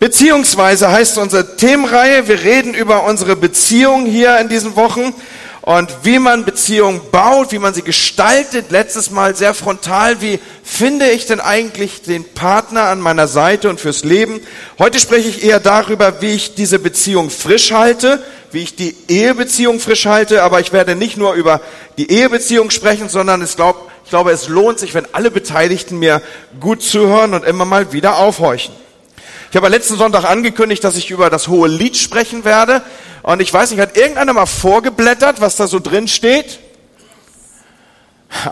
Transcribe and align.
Beziehungsweise 0.00 0.92
heißt 0.92 1.18
unsere 1.18 1.56
Themenreihe, 1.56 2.28
wir 2.28 2.44
reden 2.44 2.72
über 2.72 3.02
unsere 3.02 3.34
Beziehung 3.34 4.06
hier 4.06 4.38
in 4.38 4.48
diesen 4.48 4.76
Wochen 4.76 5.12
und 5.62 5.90
wie 6.04 6.20
man 6.20 6.44
Beziehungen 6.44 7.00
baut, 7.10 7.50
wie 7.50 7.58
man 7.58 7.74
sie 7.74 7.82
gestaltet. 7.82 8.70
Letztes 8.70 9.10
Mal 9.10 9.34
sehr 9.34 9.54
frontal, 9.54 10.20
wie 10.20 10.38
finde 10.62 11.10
ich 11.10 11.26
denn 11.26 11.40
eigentlich 11.40 12.02
den 12.02 12.22
Partner 12.22 12.84
an 12.84 13.00
meiner 13.00 13.26
Seite 13.26 13.68
und 13.68 13.80
fürs 13.80 14.04
Leben. 14.04 14.38
Heute 14.78 15.00
spreche 15.00 15.28
ich 15.28 15.42
eher 15.42 15.58
darüber, 15.58 16.22
wie 16.22 16.30
ich 16.30 16.54
diese 16.54 16.78
Beziehung 16.78 17.28
frisch 17.28 17.72
halte, 17.72 18.22
wie 18.52 18.62
ich 18.62 18.76
die 18.76 18.94
Ehebeziehung 19.08 19.80
frisch 19.80 20.06
halte, 20.06 20.44
aber 20.44 20.60
ich 20.60 20.72
werde 20.72 20.94
nicht 20.94 21.16
nur 21.16 21.32
über 21.32 21.60
die 21.96 22.12
Ehebeziehung 22.12 22.70
sprechen, 22.70 23.08
sondern 23.08 23.42
es 23.42 23.56
glaub, 23.56 23.90
ich 24.04 24.10
glaube, 24.10 24.30
es 24.30 24.46
lohnt 24.46 24.78
sich, 24.78 24.94
wenn 24.94 25.12
alle 25.12 25.32
Beteiligten 25.32 25.98
mir 25.98 26.22
gut 26.60 26.84
zuhören 26.84 27.34
und 27.34 27.44
immer 27.44 27.64
mal 27.64 27.92
wieder 27.92 28.18
aufhorchen. 28.18 28.72
Ich 29.50 29.56
habe 29.56 29.68
letzten 29.68 29.96
Sonntag 29.96 30.24
angekündigt, 30.24 30.84
dass 30.84 30.96
ich 30.96 31.10
über 31.10 31.30
das 31.30 31.48
hohe 31.48 31.68
Lied 31.68 31.96
sprechen 31.96 32.44
werde. 32.44 32.82
Und 33.22 33.40
ich 33.40 33.52
weiß 33.52 33.70
nicht, 33.70 33.80
hat 33.80 33.96
irgendeiner 33.96 34.34
mal 34.34 34.46
vorgeblättert, 34.46 35.40
was 35.40 35.56
da 35.56 35.66
so 35.66 35.80
drin 35.80 36.08
steht? 36.08 36.58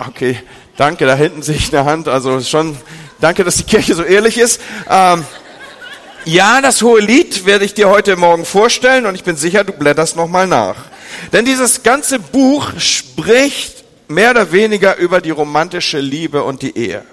Okay, 0.09 0.41
danke, 0.79 1.05
da 1.05 1.15
hinten 1.15 1.43
sehe 1.43 1.55
ich 1.55 1.71
eine 1.71 1.85
Hand. 1.85 2.09
Also 2.09 2.41
schon, 2.41 2.79
danke, 3.21 3.45
dass 3.45 3.57
die 3.57 3.65
Kirche 3.65 3.95
so 3.95 4.03
ehrlich 4.03 4.39
ist. 4.39 4.59
Ähm, 4.89 5.23
ja, 6.25 6.63
das 6.63 6.81
hohe 6.81 7.01
Lied 7.01 7.45
werde 7.45 7.67
ich 7.67 7.75
dir 7.75 7.91
heute 7.91 8.17
Morgen 8.17 8.47
vorstellen 8.47 9.05
und 9.05 9.15
ich 9.15 9.23
bin 9.23 9.37
sicher, 9.37 9.65
du 9.65 9.75
blätterst 9.75 10.17
nochmal 10.17 10.47
nach. 10.47 10.77
Denn 11.33 11.45
dieses 11.45 11.83
ganze 11.83 12.19
Buch 12.19 12.73
spricht 12.79 13.85
mehr 14.09 14.31
oder 14.31 14.51
weniger 14.51 14.97
über 14.97 15.21
die 15.21 15.31
romantische 15.31 15.99
Liebe 15.99 16.43
und 16.43 16.63
die 16.63 16.77
Ehe. 16.77 17.05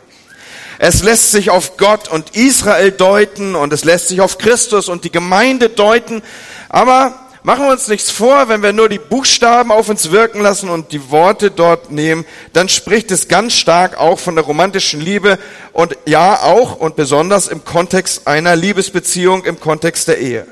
Es 0.85 1.01
lässt 1.01 1.31
sich 1.31 1.49
auf 1.49 1.77
Gott 1.77 2.09
und 2.09 2.35
Israel 2.35 2.91
deuten 2.91 3.55
und 3.55 3.71
es 3.71 3.85
lässt 3.85 4.09
sich 4.09 4.19
auf 4.19 4.37
Christus 4.37 4.89
und 4.89 5.05
die 5.05 5.13
Gemeinde 5.13 5.69
deuten. 5.69 6.21
Aber 6.67 7.17
machen 7.41 7.63
wir 7.63 7.71
uns 7.71 7.87
nichts 7.87 8.11
vor, 8.11 8.49
wenn 8.49 8.61
wir 8.61 8.73
nur 8.73 8.89
die 8.89 8.99
Buchstaben 8.99 9.71
auf 9.71 9.87
uns 9.87 10.11
wirken 10.11 10.41
lassen 10.41 10.67
und 10.67 10.91
die 10.91 11.09
Worte 11.09 11.51
dort 11.51 11.89
nehmen, 11.89 12.25
dann 12.51 12.67
spricht 12.67 13.11
es 13.11 13.29
ganz 13.29 13.53
stark 13.53 13.97
auch 13.97 14.19
von 14.19 14.35
der 14.35 14.43
romantischen 14.43 14.99
Liebe 14.99 15.39
und 15.71 15.95
ja 16.05 16.41
auch 16.41 16.75
und 16.75 16.97
besonders 16.97 17.47
im 17.47 17.63
Kontext 17.63 18.27
einer 18.27 18.57
Liebesbeziehung, 18.57 19.45
im 19.45 19.61
Kontext 19.61 20.09
der 20.09 20.17
Ehe. 20.17 20.45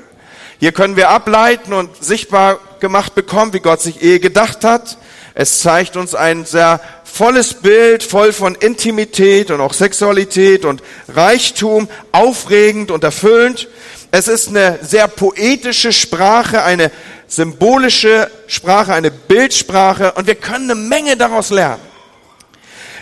Hier 0.58 0.72
können 0.72 0.96
wir 0.96 1.10
ableiten 1.10 1.74
und 1.74 2.02
sichtbar 2.02 2.58
gemacht 2.80 3.14
bekommen, 3.14 3.52
wie 3.52 3.60
Gott 3.60 3.82
sich 3.82 4.02
Ehe 4.02 4.18
gedacht 4.18 4.64
hat. 4.64 4.96
Es 5.34 5.60
zeigt 5.60 5.96
uns 5.98 6.14
ein 6.14 6.46
sehr 6.46 6.80
volles 7.12 7.52
Bild, 7.52 8.02
voll 8.02 8.32
von 8.32 8.54
Intimität 8.54 9.50
und 9.50 9.60
auch 9.60 9.74
Sexualität 9.74 10.64
und 10.64 10.82
Reichtum, 11.08 11.88
aufregend 12.10 12.90
und 12.90 13.04
erfüllend. 13.04 13.68
Es 14.10 14.28
ist 14.28 14.48
eine 14.48 14.78
sehr 14.80 15.08
poetische 15.08 15.92
Sprache, 15.92 16.62
eine 16.62 16.90
symbolische 17.26 18.30
Sprache, 18.46 18.94
eine 18.94 19.10
Bildsprache 19.10 20.12
und 20.12 20.26
wir 20.26 20.36
können 20.36 20.70
eine 20.70 20.80
Menge 20.80 21.16
daraus 21.16 21.50
lernen. 21.50 21.82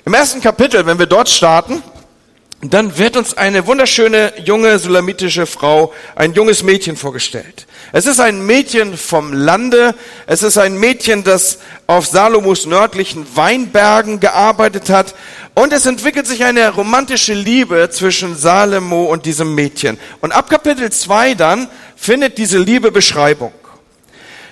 Im 0.05 0.15
ersten 0.15 0.41
Kapitel, 0.41 0.85
wenn 0.87 0.99
wir 0.99 1.07
dort 1.07 1.29
starten, 1.29 1.81
dann 2.63 2.99
wird 2.99 3.17
uns 3.17 3.37
eine 3.37 3.67
wunderschöne 3.67 4.33
junge 4.45 4.79
sulamitische 4.79 5.47
Frau, 5.47 5.93
ein 6.17 6.35
junges 6.35 6.65
Mädchen 6.65 6.97
vorgestellt. 6.97 7.67
Es 7.93 8.07
ist 8.07 8.21
ein 8.21 8.47
Mädchen 8.47 8.97
vom 8.97 9.33
Lande. 9.33 9.95
Es 10.27 10.43
ist 10.43 10.59
ein 10.59 10.77
Mädchen, 10.77 11.25
das 11.25 11.59
auf 11.89 12.07
Salomos 12.07 12.67
nördlichen 12.67 13.27
Weinbergen 13.35 14.21
gearbeitet 14.21 14.91
hat. 14.91 15.15
Und 15.55 15.73
es 15.73 15.87
entwickelt 15.87 16.27
sich 16.27 16.45
eine 16.45 16.71
romantische 16.71 17.35
Liebe 17.35 17.91
zwischen 17.91 18.37
Salomo 18.37 19.05
und 19.07 19.27
diesem 19.27 19.55
Mädchen. 19.55 19.99
Und 20.21 20.33
ab 20.33 20.49
Kapitel 20.49 20.91
2 20.93 21.35
dann 21.35 21.69
findet 21.97 22.39
diese 22.39 22.59
Liebe 22.59 22.93
Beschreibung. 22.93 23.53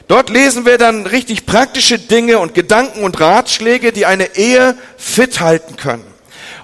Dort 0.08 0.30
lesen 0.30 0.66
wir 0.66 0.78
dann 0.78 1.06
richtig 1.06 1.46
praktische 1.46 1.98
Dinge 1.98 2.38
und 2.38 2.54
Gedanken 2.54 3.04
und 3.04 3.20
Ratschläge, 3.20 3.92
die 3.92 4.06
eine 4.06 4.36
Ehe 4.36 4.74
fit 4.96 5.38
halten 5.40 5.76
können. 5.76 6.04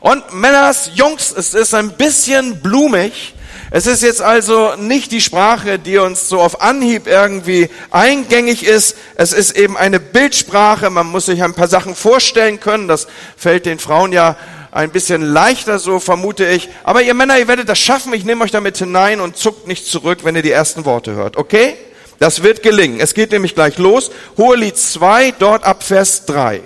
Und 0.01 0.33
Männers, 0.33 0.91
Jungs, 0.95 1.31
es 1.31 1.55
ist 1.55 1.73
ein 1.75 1.93
bisschen 1.97 2.61
blumig. 2.61 3.35
Es 3.77 3.89
ist 3.89 4.05
jetzt 4.05 4.23
also 4.23 4.77
nicht 4.77 5.11
die 5.11 5.21
Sprache, 5.21 5.81
die 5.81 5.99
uns 5.99 6.29
so 6.29 6.41
auf 6.41 6.63
Anhieb 6.63 7.09
irgendwie 7.09 7.69
eingängig 7.91 8.65
ist. 8.65 8.95
Es 9.17 9.33
ist 9.33 9.57
eben 9.57 9.77
eine 9.77 9.99
Bildsprache. 9.99 10.91
Man 10.91 11.09
muss 11.09 11.27
sich 11.27 11.43
ein 11.43 11.55
paar 11.55 11.67
Sachen 11.67 11.97
vorstellen 11.97 12.61
können. 12.61 12.87
Das 12.87 13.09
fällt 13.37 13.67
den 13.67 13.81
Frauen 13.81 14.13
ja 14.13 14.37
ein 14.71 14.91
bisschen 14.91 15.23
leichter, 15.23 15.81
so 15.81 15.99
vermute 15.99 16.47
ich. 16.47 16.69
Aber 16.85 17.03
ihr 17.03 17.15
Männer, 17.15 17.37
ihr 17.37 17.49
werdet 17.49 17.69
das 17.69 17.81
schaffen. 17.81 18.15
Ich 18.15 18.25
nehme 18.25 18.45
euch 18.45 18.53
damit 18.53 18.79
hinein 18.79 19.21
und 19.21 19.37
zuckt 19.37 19.67
nicht 19.67 19.89
zurück, 19.89 20.21
wenn 20.23 20.37
ihr 20.37 20.43
die 20.43 20.53
ersten 20.53 20.85
Worte 20.85 21.17
hört. 21.17 21.37
Okay? 21.37 21.75
Das 22.21 22.45
wird 22.45 22.63
gelingen. 22.63 23.01
Es 23.01 23.13
geht 23.13 23.33
nämlich 23.33 23.57
gleich 23.57 23.77
los. 23.79 24.13
Hohelied 24.37 24.79
2, 24.79 25.33
dort 25.41 25.65
ab 25.65 25.83
Vers 25.83 26.27
3 26.27 26.61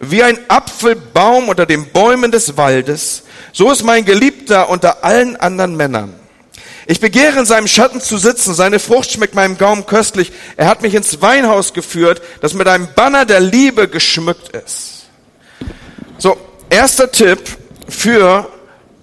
wie 0.00 0.22
ein 0.22 0.38
Apfelbaum 0.48 1.50
unter 1.50 1.66
den 1.66 1.90
Bäumen 1.90 2.30
des 2.30 2.56
Waldes, 2.56 3.24
so 3.52 3.70
ist 3.70 3.82
mein 3.82 4.04
Geliebter 4.04 4.68
unter 4.68 5.04
allen 5.04 5.36
anderen 5.36 5.76
Männern. 5.76 6.25
Ich 6.88 7.00
begehre 7.00 7.40
in 7.40 7.46
seinem 7.46 7.66
Schatten 7.66 8.00
zu 8.00 8.16
sitzen, 8.16 8.54
seine 8.54 8.78
Frucht 8.78 9.10
schmeckt 9.10 9.34
meinem 9.34 9.58
Gaumen 9.58 9.86
köstlich. 9.86 10.32
Er 10.56 10.68
hat 10.68 10.82
mich 10.82 10.94
ins 10.94 11.20
Weinhaus 11.20 11.72
geführt, 11.72 12.22
das 12.40 12.54
mit 12.54 12.68
einem 12.68 12.88
Banner 12.94 13.24
der 13.24 13.40
Liebe 13.40 13.88
geschmückt 13.88 14.54
ist. 14.56 15.06
So, 16.18 16.36
erster 16.70 17.10
Tipp 17.10 17.40
für 17.88 18.48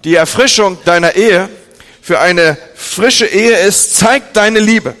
die 0.04 0.14
Erfrischung 0.14 0.78
deiner 0.86 1.14
Ehe, 1.14 1.50
für 2.00 2.20
eine 2.20 2.56
frische 2.74 3.26
Ehe 3.26 3.58
ist, 3.58 3.96
zeig 3.96 4.32
deine 4.32 4.60
Liebe. 4.60 4.94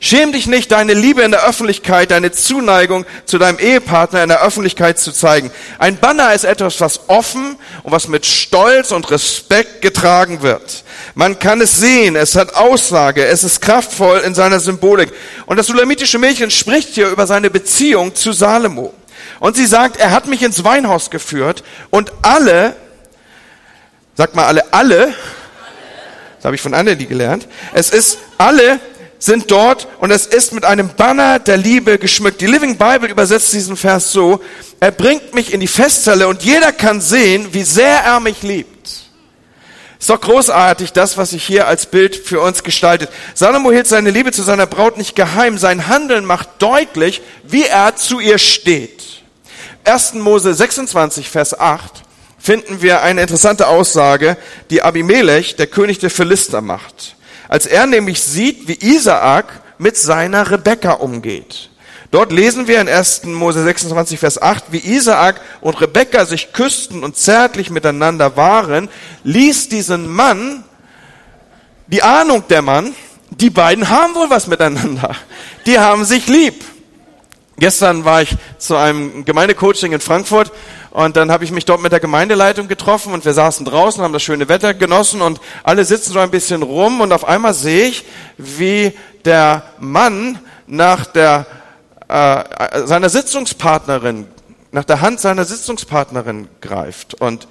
Schäm 0.00 0.32
dich 0.32 0.46
nicht, 0.46 0.70
deine 0.70 0.94
Liebe 0.94 1.22
in 1.22 1.32
der 1.32 1.44
Öffentlichkeit, 1.44 2.12
deine 2.12 2.30
Zuneigung 2.30 3.04
zu 3.24 3.38
deinem 3.38 3.58
Ehepartner 3.58 4.22
in 4.22 4.28
der 4.28 4.42
Öffentlichkeit 4.42 4.98
zu 4.98 5.10
zeigen. 5.10 5.50
Ein 5.78 5.96
Banner 5.96 6.32
ist 6.34 6.44
etwas, 6.44 6.80
was 6.80 7.08
offen 7.08 7.56
und 7.82 7.90
was 7.90 8.06
mit 8.06 8.24
Stolz 8.24 8.92
und 8.92 9.10
Respekt 9.10 9.82
getragen 9.82 10.42
wird. 10.42 10.84
Man 11.14 11.40
kann 11.40 11.60
es 11.60 11.72
sehen, 11.72 12.14
es 12.14 12.36
hat 12.36 12.54
Aussage, 12.54 13.24
es 13.26 13.42
ist 13.42 13.60
kraftvoll 13.60 14.20
in 14.20 14.34
seiner 14.34 14.60
Symbolik. 14.60 15.12
Und 15.46 15.56
das 15.56 15.66
sulamitische 15.66 16.18
Mädchen 16.18 16.52
spricht 16.52 16.90
hier 16.90 17.08
über 17.08 17.26
seine 17.26 17.50
Beziehung 17.50 18.14
zu 18.14 18.32
Salomo. 18.32 18.94
Und 19.40 19.56
sie 19.56 19.66
sagt, 19.66 19.96
er 19.96 20.12
hat 20.12 20.28
mich 20.28 20.42
ins 20.42 20.62
Weinhaus 20.62 21.10
geführt 21.10 21.64
und 21.90 22.12
alle, 22.22 22.76
sag 24.16 24.34
mal 24.36 24.46
alle, 24.46 24.72
alle, 24.72 25.14
das 26.36 26.44
habe 26.44 26.54
ich 26.54 26.62
von 26.62 26.74
Annelie 26.74 27.06
gelernt, 27.06 27.48
es 27.72 27.90
ist 27.90 28.18
alle 28.36 28.78
sind 29.18 29.50
dort 29.50 29.88
und 29.98 30.10
es 30.10 30.26
ist 30.26 30.52
mit 30.52 30.64
einem 30.64 30.90
Banner 30.96 31.38
der 31.38 31.56
Liebe 31.56 31.98
geschmückt. 31.98 32.40
Die 32.40 32.46
Living 32.46 32.76
Bible 32.76 33.08
übersetzt 33.08 33.52
diesen 33.52 33.76
Vers 33.76 34.12
so, 34.12 34.40
er 34.80 34.92
bringt 34.92 35.34
mich 35.34 35.52
in 35.52 35.60
die 35.60 35.66
Festzelle 35.66 36.28
und 36.28 36.42
jeder 36.42 36.72
kann 36.72 37.00
sehen, 37.00 37.48
wie 37.52 37.64
sehr 37.64 38.00
er 38.04 38.20
mich 38.20 38.42
liebt. 38.42 38.76
Ist 39.98 40.10
doch 40.10 40.20
großartig, 40.20 40.92
das, 40.92 41.18
was 41.18 41.30
sich 41.30 41.44
hier 41.44 41.66
als 41.66 41.86
Bild 41.86 42.14
für 42.14 42.40
uns 42.40 42.62
gestaltet. 42.62 43.10
Salomo 43.34 43.72
hielt 43.72 43.88
seine 43.88 44.10
Liebe 44.10 44.30
zu 44.30 44.44
seiner 44.44 44.66
Braut 44.66 44.96
nicht 44.96 45.16
geheim. 45.16 45.58
Sein 45.58 45.88
Handeln 45.88 46.24
macht 46.24 46.48
deutlich, 46.60 47.20
wie 47.42 47.64
er 47.64 47.96
zu 47.96 48.20
ihr 48.20 48.38
steht. 48.38 49.22
1. 49.82 50.14
Mose 50.14 50.54
26, 50.54 51.28
Vers 51.28 51.58
8 51.58 52.04
finden 52.38 52.80
wir 52.80 53.02
eine 53.02 53.22
interessante 53.22 53.66
Aussage, 53.66 54.36
die 54.70 54.82
Abimelech, 54.82 55.56
der 55.56 55.66
König 55.66 55.98
der 55.98 56.10
Philister, 56.10 56.60
macht 56.60 57.16
als 57.48 57.66
er 57.66 57.86
nämlich 57.86 58.22
sieht, 58.22 58.68
wie 58.68 58.78
Isaak 58.80 59.62
mit 59.78 59.96
seiner 59.96 60.50
Rebekka 60.50 60.92
umgeht. 60.92 61.70
Dort 62.10 62.32
lesen 62.32 62.68
wir 62.68 62.80
in 62.80 62.88
1. 62.88 63.24
Mose 63.24 63.62
26, 63.64 64.18
Vers 64.18 64.40
8, 64.40 64.66
wie 64.70 64.78
Isaak 64.78 65.40
und 65.60 65.80
Rebekka 65.80 66.24
sich 66.24 66.52
küssten 66.52 67.04
und 67.04 67.16
zärtlich 67.16 67.70
miteinander 67.70 68.36
waren, 68.36 68.88
ließ 69.24 69.68
diesen 69.68 70.08
Mann 70.08 70.64
die 71.88 72.02
Ahnung 72.02 72.44
der 72.48 72.60
Mann, 72.60 72.94
die 73.30 73.50
beiden 73.50 73.88
haben 73.88 74.14
wohl 74.14 74.28
was 74.28 74.46
miteinander. 74.46 75.14
Die 75.66 75.78
haben 75.78 76.04
sich 76.04 76.28
lieb. 76.28 76.62
Gestern 77.58 78.04
war 78.04 78.22
ich 78.22 78.36
zu 78.58 78.76
einem 78.76 79.24
Gemeindecoaching 79.24 79.92
in 79.92 80.00
Frankfurt 80.00 80.52
und 80.90 81.16
dann 81.16 81.30
habe 81.30 81.44
ich 81.44 81.50
mich 81.50 81.64
dort 81.64 81.82
mit 81.82 81.92
der 81.92 82.00
Gemeindeleitung 82.00 82.68
getroffen 82.68 83.12
und 83.12 83.24
wir 83.24 83.32
saßen 83.34 83.66
draußen, 83.66 84.02
haben 84.02 84.12
das 84.12 84.22
schöne 84.22 84.48
Wetter 84.48 84.74
genossen 84.74 85.20
und 85.20 85.40
alle 85.62 85.84
sitzen 85.84 86.12
so 86.12 86.18
ein 86.18 86.30
bisschen 86.30 86.62
rum 86.62 87.00
und 87.00 87.12
auf 87.12 87.26
einmal 87.26 87.54
sehe 87.54 87.86
ich, 87.88 88.04
wie 88.36 88.92
der 89.24 89.64
Mann 89.78 90.38
nach 90.66 91.06
der 91.06 91.46
äh, 92.08 92.86
seiner 92.86 93.10
Sitzungspartnerin, 93.10 94.26
nach 94.72 94.84
der 94.84 95.00
Hand 95.00 95.20
seiner 95.20 95.44
Sitzungspartnerin 95.44 96.48
greift. 96.60 97.14
Und 97.14 97.48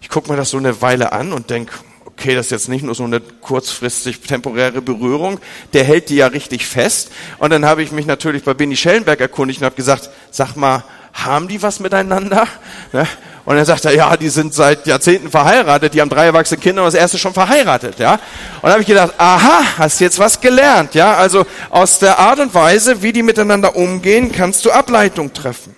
ich 0.00 0.08
gucke 0.08 0.30
mir 0.30 0.36
das 0.36 0.50
so 0.50 0.58
eine 0.58 0.80
Weile 0.80 1.12
an 1.12 1.32
und 1.32 1.50
denk 1.50 1.70
okay, 2.18 2.34
das 2.34 2.46
ist 2.46 2.50
jetzt 2.50 2.68
nicht 2.68 2.84
nur 2.84 2.96
so 2.96 3.04
eine 3.04 3.20
kurzfristig 3.20 4.20
temporäre 4.22 4.82
Berührung, 4.82 5.38
der 5.72 5.84
hält 5.84 6.08
die 6.08 6.16
ja 6.16 6.26
richtig 6.26 6.66
fest. 6.66 7.12
Und 7.38 7.50
dann 7.50 7.64
habe 7.64 7.82
ich 7.84 7.92
mich 7.92 8.06
natürlich 8.06 8.42
bei 8.42 8.54
Benny 8.54 8.76
Schellenberg 8.76 9.20
erkundigt 9.20 9.60
und 9.60 9.66
habe 9.66 9.76
gesagt, 9.76 10.10
sag 10.32 10.56
mal, 10.56 10.82
haben 11.24 11.48
die 11.48 11.62
was 11.62 11.80
miteinander? 11.80 12.46
Ne? 12.92 13.06
Und 13.44 13.56
dann 13.56 13.64
sagt 13.64 13.86
er, 13.86 13.94
ja, 13.94 14.14
die 14.16 14.28
sind 14.28 14.52
seit 14.52 14.86
Jahrzehnten 14.86 15.30
verheiratet, 15.30 15.94
die 15.94 16.02
haben 16.02 16.10
drei 16.10 16.26
erwachsene 16.26 16.60
Kinder 16.60 16.82
und 16.82 16.86
das 16.86 16.94
erste 16.94 17.18
schon 17.18 17.32
verheiratet, 17.32 17.98
ja. 17.98 18.12
Und 18.12 18.20
dann 18.64 18.72
habe 18.72 18.82
ich 18.82 18.86
gedacht, 18.86 19.14
aha, 19.16 19.62
hast 19.78 20.00
jetzt 20.00 20.18
was 20.18 20.38
gelernt, 20.42 20.94
ja. 20.94 21.14
Also 21.14 21.46
aus 21.70 21.98
der 21.98 22.18
Art 22.18 22.40
und 22.40 22.52
Weise, 22.52 23.00
wie 23.00 23.10
die 23.10 23.22
miteinander 23.22 23.74
umgehen, 23.74 24.32
kannst 24.32 24.66
du 24.66 24.70
Ableitung 24.70 25.32
treffen. 25.32 25.74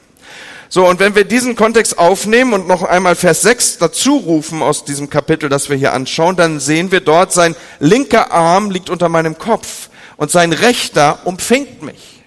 So, 0.69 0.87
und 0.87 0.99
wenn 0.99 1.15
wir 1.15 1.25
diesen 1.25 1.55
Kontext 1.55 1.99
aufnehmen 1.99 2.53
und 2.55 2.67
noch 2.67 2.83
einmal 2.83 3.15
Vers 3.15 3.43
6 3.43 3.79
dazu 3.79 4.17
rufen 4.17 4.63
aus 4.63 4.85
diesem 4.85 5.11
Kapitel, 5.11 5.49
das 5.49 5.69
wir 5.69 5.77
hier 5.77 5.93
anschauen, 5.93 6.35
dann 6.37 6.59
sehen 6.59 6.91
wir 6.91 7.01
dort, 7.01 7.33
sein 7.33 7.55
linker 7.79 8.33
Arm 8.33 8.71
liegt 8.71 8.91
unter 8.91 9.09
meinem 9.09 9.39
Kopf 9.39 9.91
und 10.17 10.31
sein 10.31 10.53
rechter 10.53 11.21
umfängt 11.25 11.83
mich. 11.83 12.20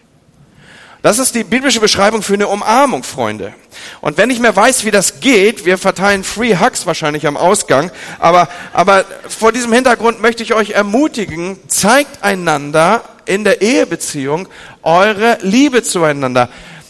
Das 1.03 1.19
ist 1.19 1.35
die 1.35 1.43
biblische 1.43 1.81
Beschreibung 1.81 2.21
für 2.21 2.35
eine 2.35 2.47
Umarmung, 2.47 3.03
Freunde. 3.03 3.53
Und 3.99 4.17
wenn 4.17 4.29
ich 4.29 4.39
mehr 4.39 4.55
weiß, 4.55 4.85
wie 4.85 4.91
das 4.91 5.19
geht, 5.19 5.65
wir 5.65 5.77
verteilen 5.77 6.23
Free 6.23 6.55
Hugs 6.55 6.85
wahrscheinlich 6.85 7.27
am 7.27 7.35
Ausgang, 7.35 7.91
aber, 8.19 8.47
aber 8.71 9.03
vor 9.27 9.51
diesem 9.51 9.73
Hintergrund 9.73 10.21
möchte 10.21 10.43
ich 10.43 10.53
euch 10.53 10.69
ermutigen, 10.69 11.59
zeigt 11.67 12.23
einander 12.23 13.03
in 13.25 13.43
der 13.43 13.61
Ehebeziehung 13.61 14.47
eure 14.81 15.39
Liebe 15.41 15.83
zueinander. 15.83 16.47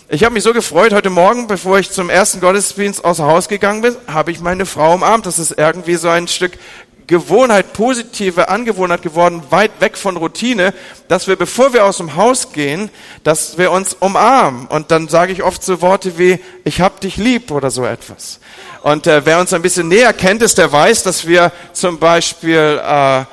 Ich 0.09 0.23
habe 0.23 0.35
mich 0.35 0.43
so 0.43 0.53
gefreut, 0.53 0.93
heute 0.93 1.09
Morgen, 1.09 1.47
bevor 1.47 1.79
ich 1.79 1.89
zum 1.89 2.11
ersten 2.11 2.39
Gottesdienst 2.39 3.03
außer 3.03 3.25
Haus 3.25 3.47
gegangen 3.47 3.81
bin, 3.81 3.95
habe 4.05 4.29
ich 4.29 4.41
meine 4.41 4.67
Frau 4.67 4.93
umarmt. 4.93 5.25
Das 5.25 5.39
ist 5.39 5.57
irgendwie 5.57 5.95
so 5.95 6.07
ein 6.07 6.27
Stück 6.27 6.51
Gewohnheit, 7.07 7.73
positive 7.73 8.49
Angewohnheit 8.49 9.01
geworden, 9.01 9.43
weit 9.49 9.71
weg 9.79 9.97
von 9.97 10.17
Routine, 10.17 10.73
dass 11.07 11.27
wir, 11.27 11.35
bevor 11.35 11.73
wir 11.73 11.85
aus 11.85 11.97
dem 11.97 12.15
Haus 12.15 12.51
gehen, 12.53 12.89
dass 13.23 13.57
wir 13.57 13.71
uns 13.71 13.93
umarmen. 13.93 14.67
Und 14.67 14.91
dann 14.91 15.07
sage 15.07 15.33
ich 15.33 15.43
oft 15.43 15.63
so 15.63 15.81
Worte 15.81 16.17
wie, 16.17 16.39
ich 16.63 16.81
hab 16.81 17.01
dich 17.01 17.17
lieb 17.17 17.51
oder 17.51 17.71
so 17.71 17.85
etwas. 17.85 18.39
Und 18.81 19.07
äh, 19.07 19.25
wer 19.25 19.39
uns 19.39 19.53
ein 19.53 19.61
bisschen 19.61 19.87
näher 19.87 20.13
kennt, 20.13 20.41
ist, 20.41 20.57
der 20.57 20.71
weiß, 20.71 21.03
dass 21.03 21.27
wir 21.27 21.51
zum 21.73 21.99
Beispiel... 21.99 22.81
Äh, 22.83 23.25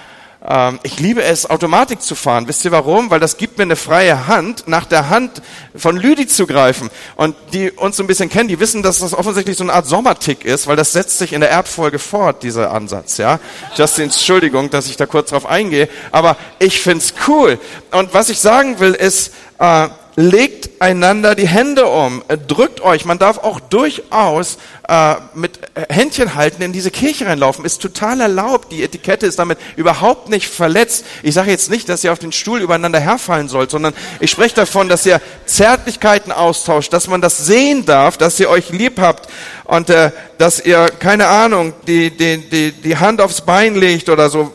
ich 0.82 0.98
liebe 0.98 1.22
es, 1.22 1.48
Automatik 1.50 2.00
zu 2.00 2.14
fahren. 2.14 2.48
Wisst 2.48 2.64
ihr 2.64 2.72
warum? 2.72 3.10
Weil 3.10 3.20
das 3.20 3.36
gibt 3.36 3.58
mir 3.58 3.64
eine 3.64 3.76
freie 3.76 4.26
Hand, 4.26 4.66
nach 4.68 4.86
der 4.86 5.10
Hand 5.10 5.42
von 5.76 5.98
Lüdi 5.98 6.26
zu 6.26 6.46
greifen. 6.46 6.88
Und 7.16 7.36
die 7.52 7.70
uns 7.70 7.98
so 7.98 8.02
ein 8.02 8.06
bisschen 8.06 8.30
kennen, 8.30 8.48
die 8.48 8.58
wissen, 8.58 8.82
dass 8.82 9.00
das 9.00 9.12
offensichtlich 9.12 9.58
so 9.58 9.64
eine 9.64 9.74
Art 9.74 9.86
Sommertick 9.86 10.46
ist, 10.46 10.66
weil 10.66 10.76
das 10.76 10.92
setzt 10.92 11.18
sich 11.18 11.34
in 11.34 11.42
der 11.42 11.50
Erbfolge 11.50 11.98
fort, 11.98 12.42
dieser 12.42 12.70
Ansatz. 12.70 13.18
Ja, 13.18 13.38
Justin, 13.76 14.04
Entschuldigung, 14.04 14.70
dass 14.70 14.86
ich 14.86 14.96
da 14.96 15.04
kurz 15.04 15.28
drauf 15.28 15.44
eingehe, 15.44 15.90
aber 16.10 16.38
ich 16.58 16.80
find's 16.80 17.12
cool. 17.28 17.58
Und 17.90 18.14
was 18.14 18.30
ich 18.30 18.40
sagen 18.40 18.80
will, 18.80 18.94
ist, 18.94 19.32
äh, 19.58 19.88
legt 20.20 20.70
einander 20.80 21.34
die 21.34 21.48
Hände 21.48 21.86
um, 21.86 22.22
äh, 22.28 22.36
drückt 22.36 22.80
euch. 22.80 23.04
Man 23.04 23.18
darf 23.18 23.38
auch 23.38 23.60
durchaus 23.60 24.58
äh, 24.88 25.14
mit 25.34 25.58
Händchen 25.88 26.34
halten 26.34 26.62
in 26.62 26.72
diese 26.72 26.90
Kirche 26.90 27.26
reinlaufen. 27.26 27.64
Ist 27.64 27.80
total 27.80 28.20
erlaubt. 28.20 28.72
Die 28.72 28.82
Etikette 28.82 29.26
ist 29.26 29.38
damit 29.38 29.58
überhaupt 29.76 30.28
nicht 30.28 30.48
verletzt. 30.48 31.04
Ich 31.22 31.34
sage 31.34 31.50
jetzt 31.50 31.70
nicht, 31.70 31.88
dass 31.88 32.04
ihr 32.04 32.12
auf 32.12 32.18
den 32.18 32.32
Stuhl 32.32 32.60
übereinander 32.60 33.00
herfallen 33.00 33.48
sollt, 33.48 33.70
sondern 33.70 33.94
ich 34.20 34.30
spreche 34.30 34.54
davon, 34.54 34.88
dass 34.88 35.06
ihr 35.06 35.20
Zärtlichkeiten 35.46 36.32
austauscht, 36.32 36.92
dass 36.92 37.08
man 37.08 37.20
das 37.20 37.38
sehen 37.46 37.86
darf, 37.86 38.16
dass 38.16 38.38
ihr 38.40 38.50
euch 38.50 38.70
lieb 38.70 39.00
habt 39.00 39.28
und 39.64 39.90
äh, 39.90 40.10
dass 40.38 40.64
ihr, 40.64 40.90
keine 40.98 41.28
Ahnung, 41.28 41.72
die, 41.86 42.10
die, 42.10 42.38
die, 42.38 42.72
die 42.72 42.96
Hand 42.96 43.20
aufs 43.20 43.40
Bein 43.40 43.74
legt 43.74 44.08
oder 44.08 44.28
so. 44.28 44.52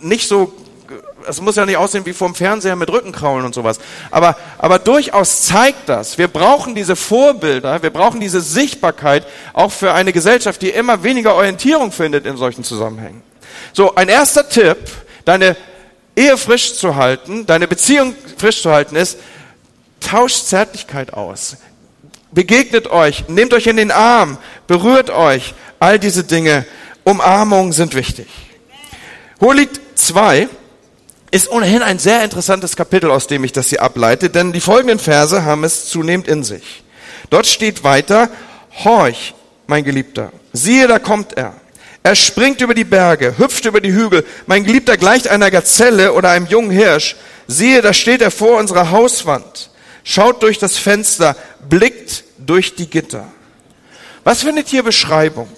Nicht 0.00 0.28
so 0.28 0.52
es 1.28 1.40
muss 1.40 1.56
ja 1.56 1.66
nicht 1.66 1.76
aussehen 1.76 2.06
wie 2.06 2.12
vorm 2.12 2.34
Fernseher 2.34 2.76
mit 2.76 2.90
Rückenkraulen 2.90 3.44
und 3.44 3.54
sowas. 3.54 3.78
Aber, 4.10 4.36
aber 4.58 4.78
durchaus 4.78 5.42
zeigt 5.42 5.88
das. 5.88 6.18
Wir 6.18 6.28
brauchen 6.28 6.74
diese 6.74 6.96
Vorbilder, 6.96 7.82
wir 7.82 7.90
brauchen 7.90 8.20
diese 8.20 8.40
Sichtbarkeit 8.40 9.26
auch 9.52 9.70
für 9.70 9.92
eine 9.92 10.12
Gesellschaft, 10.12 10.62
die 10.62 10.70
immer 10.70 11.02
weniger 11.02 11.34
Orientierung 11.34 11.92
findet 11.92 12.26
in 12.26 12.36
solchen 12.36 12.64
Zusammenhängen. 12.64 13.22
So, 13.72 13.94
ein 13.94 14.08
erster 14.08 14.48
Tipp, 14.48 14.78
deine 15.24 15.56
Ehe 16.16 16.36
frisch 16.36 16.74
zu 16.74 16.96
halten, 16.96 17.46
deine 17.46 17.68
Beziehung 17.68 18.14
frisch 18.36 18.62
zu 18.62 18.70
halten 18.70 18.96
ist, 18.96 19.18
tauscht 20.00 20.46
Zärtlichkeit 20.46 21.12
aus. 21.12 21.56
Begegnet 22.32 22.90
euch, 22.90 23.28
nehmt 23.28 23.54
euch 23.54 23.66
in 23.66 23.76
den 23.76 23.90
Arm, 23.90 24.38
berührt 24.66 25.10
euch. 25.10 25.54
All 25.80 25.98
diese 25.98 26.24
Dinge, 26.24 26.66
Umarmungen 27.04 27.72
sind 27.72 27.94
wichtig. 27.94 28.28
Hohelied 29.40 29.80
2 29.94 30.48
ist 31.30 31.50
ohnehin 31.50 31.82
ein 31.82 31.98
sehr 31.98 32.24
interessantes 32.24 32.76
Kapitel, 32.76 33.10
aus 33.10 33.26
dem 33.26 33.44
ich 33.44 33.52
das 33.52 33.68
hier 33.68 33.82
ableite, 33.82 34.30
denn 34.30 34.52
die 34.52 34.60
folgenden 34.60 34.98
Verse 34.98 35.44
haben 35.44 35.64
es 35.64 35.88
zunehmend 35.88 36.28
in 36.28 36.44
sich. 36.44 36.82
Dort 37.30 37.46
steht 37.46 37.84
weiter, 37.84 38.30
Horch, 38.84 39.34
mein 39.66 39.84
Geliebter, 39.84 40.32
siehe, 40.52 40.86
da 40.88 40.98
kommt 40.98 41.36
er. 41.36 41.54
Er 42.02 42.14
springt 42.14 42.60
über 42.60 42.74
die 42.74 42.84
Berge, 42.84 43.36
hüpft 43.36 43.66
über 43.66 43.80
die 43.80 43.92
Hügel. 43.92 44.24
Mein 44.46 44.64
Geliebter 44.64 44.96
gleicht 44.96 45.28
einer 45.28 45.50
Gazelle 45.50 46.14
oder 46.14 46.30
einem 46.30 46.46
jungen 46.46 46.70
Hirsch. 46.70 47.16
Siehe, 47.46 47.82
da 47.82 47.92
steht 47.92 48.22
er 48.22 48.30
vor 48.30 48.58
unserer 48.58 48.90
Hauswand, 48.90 49.70
schaut 50.04 50.42
durch 50.42 50.58
das 50.58 50.78
Fenster, 50.78 51.36
blickt 51.68 52.24
durch 52.38 52.74
die 52.74 52.88
Gitter. 52.88 53.26
Was 54.24 54.42
findet 54.42 54.68
hier 54.68 54.82
Beschreibung? 54.82 55.48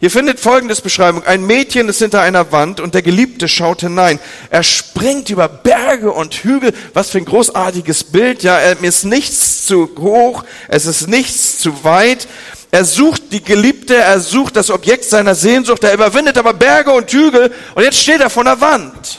Ihr 0.00 0.12
findet 0.12 0.38
folgendes 0.38 0.80
Beschreibung. 0.80 1.24
Ein 1.24 1.44
Mädchen 1.44 1.88
ist 1.88 1.98
hinter 1.98 2.20
einer 2.20 2.52
Wand 2.52 2.78
und 2.78 2.94
der 2.94 3.02
Geliebte 3.02 3.48
schaut 3.48 3.80
hinein. 3.80 4.20
Er 4.48 4.62
springt 4.62 5.28
über 5.28 5.48
Berge 5.48 6.12
und 6.12 6.34
Hügel. 6.34 6.72
Was 6.94 7.10
für 7.10 7.18
ein 7.18 7.24
großartiges 7.24 8.04
Bild. 8.04 8.44
Ja, 8.44 8.58
er 8.58 8.80
ist 8.82 9.04
nichts 9.04 9.66
zu 9.66 9.90
hoch. 9.98 10.44
Es 10.68 10.86
ist 10.86 11.08
nichts 11.08 11.58
zu 11.58 11.82
weit. 11.82 12.28
Er 12.70 12.84
sucht 12.84 13.32
die 13.32 13.42
Geliebte. 13.42 13.96
Er 13.96 14.20
sucht 14.20 14.54
das 14.54 14.70
Objekt 14.70 15.04
seiner 15.04 15.34
Sehnsucht. 15.34 15.82
Er 15.82 15.94
überwindet 15.94 16.38
aber 16.38 16.54
Berge 16.54 16.92
und 16.92 17.10
Hügel. 17.10 17.52
Und 17.74 17.82
jetzt 17.82 17.98
steht 17.98 18.20
er 18.20 18.30
vor 18.30 18.44
der 18.44 18.60
Wand. 18.60 19.18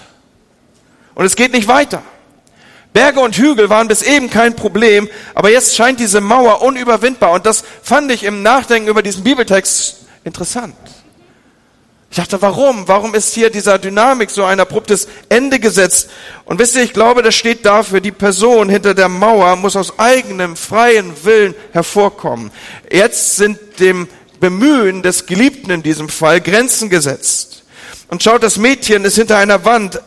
Und 1.13 1.25
es 1.25 1.35
geht 1.35 1.51
nicht 1.51 1.67
weiter. 1.67 2.01
Berge 2.93 3.19
und 3.19 3.35
Hügel 3.35 3.69
waren 3.69 3.87
bis 3.87 4.01
eben 4.01 4.29
kein 4.29 4.55
Problem, 4.55 5.07
aber 5.35 5.51
jetzt 5.51 5.75
scheint 5.75 5.99
diese 5.99 6.21
Mauer 6.21 6.63
unüberwindbar. 6.63 7.31
Und 7.31 7.45
das 7.45 7.63
fand 7.83 8.11
ich 8.11 8.23
im 8.23 8.41
Nachdenken 8.41 8.87
über 8.87 9.03
diesen 9.03 9.23
Bibeltext 9.23 9.98
Interessant. 10.29 10.75
Ich 12.11 12.17
dachte, 12.17 12.39
warum? 12.39 12.87
Warum 12.87 13.15
ist 13.15 13.33
hier 13.33 13.49
dieser 13.49 13.79
Dynamik 13.79 14.29
so 14.29 14.43
ein 14.43 14.59
abruptes 14.59 15.07
Ende 15.27 15.59
gesetzt? 15.59 16.11
Und 16.45 16.59
wisst 16.59 16.75
ihr, 16.75 16.83
ich 16.83 16.93
glaube, 16.93 17.23
das 17.23 17.33
steht 17.33 17.65
dafür, 17.65 17.99
die 17.99 18.11
Person 18.11 18.69
hinter 18.69 18.93
der 18.93 19.09
Mauer 19.09 19.55
muss 19.55 19.75
aus 19.75 19.97
eigenem 19.97 20.55
freien 20.55 21.13
Willen 21.23 21.55
hervorkommen. 21.71 22.51
Jetzt 22.91 23.37
sind 23.37 23.57
dem 23.79 24.07
Bemühen 24.39 25.01
des 25.01 25.25
Geliebten 25.25 25.71
in 25.71 25.81
diesem 25.81 26.09
Fall 26.09 26.41
Grenzen 26.41 26.91
gesetzt. 26.91 27.63
Und 28.09 28.21
schaut, 28.21 28.43
das 28.43 28.57
Mädchen 28.57 29.05
ist 29.05 29.15
hinter 29.15 29.37
einer 29.37 29.65
Wand 29.65 29.99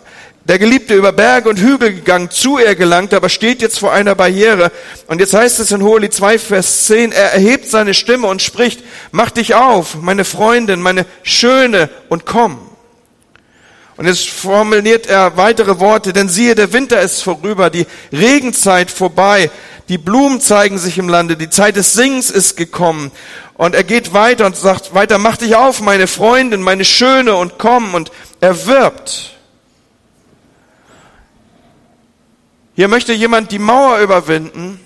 der 0.45 0.59
Geliebte 0.59 0.95
über 0.95 1.13
Berge 1.13 1.49
und 1.49 1.61
Hügel 1.61 1.95
gegangen, 1.95 2.31
zu 2.31 2.59
er 2.59 2.75
gelangt, 2.75 3.15
aber 3.15 3.29
steht 3.29 3.63
jetzt 3.63 3.79
vor 3.79 3.93
einer 3.93 4.15
Barriere. 4.15 4.73
Und 5.07 5.21
jetzt 5.21 5.35
heißt 5.35 5.61
es 5.61 5.71
in 5.71 5.83
Hohelied 5.83 6.13
2, 6.13 6.39
Vers 6.39 6.87
10, 6.87 7.13
er 7.13 7.33
erhebt 7.33 7.71
seine 7.71 7.95
Stimme 7.95 8.27
und 8.27 8.43
spricht, 8.43 8.81
mach 9.13 9.31
dich 9.31 9.55
auf, 9.55 9.97
meine 10.01 10.25
Freundin, 10.25 10.81
meine 10.81 11.07
Schöne, 11.23 11.91
und 12.09 12.27
komm. 12.27 12.59
Und 13.97 14.07
jetzt 14.07 14.31
formuliert 14.31 15.07
er 15.07 15.37
weitere 15.37 15.79
Worte, 15.79 16.13
denn 16.13 16.29
siehe, 16.29 16.55
der 16.55 16.73
Winter 16.73 17.01
ist 17.01 17.23
vorüber, 17.23 17.71
die 17.71 17.87
Regenzeit 18.11 18.91
vorbei, 18.91 19.51
die 19.89 19.99
Blumen 19.99 20.41
zeigen 20.41 20.79
sich 20.79 20.99
im 20.99 21.09
Lande, 21.09 21.37
die 21.37 21.51
Zeit 21.51 21.77
des 21.77 21.93
Singens 21.93 22.31
ist 22.31 22.57
gekommen. 22.57 23.13
Und 23.55 23.75
er 23.75 23.85
geht 23.85 24.13
weiter 24.13 24.47
und 24.47 24.57
sagt 24.57 24.95
weiter, 24.95 25.19
mach 25.19 25.37
dich 25.37 25.55
auf, 25.55 25.81
meine 25.81 26.07
Freundin, 26.07 26.63
meine 26.63 26.85
Schöne, 26.85 27.37
und 27.37 27.59
komm. 27.59 27.95
Und 27.95 28.11
er 28.41 28.67
wirbt. 28.67 29.32
Hier 32.75 32.89
möchte 32.89 33.13
jemand 33.13 33.53
die 33.53 33.59
Mauer 33.59 33.99
überwinden 33.99 34.81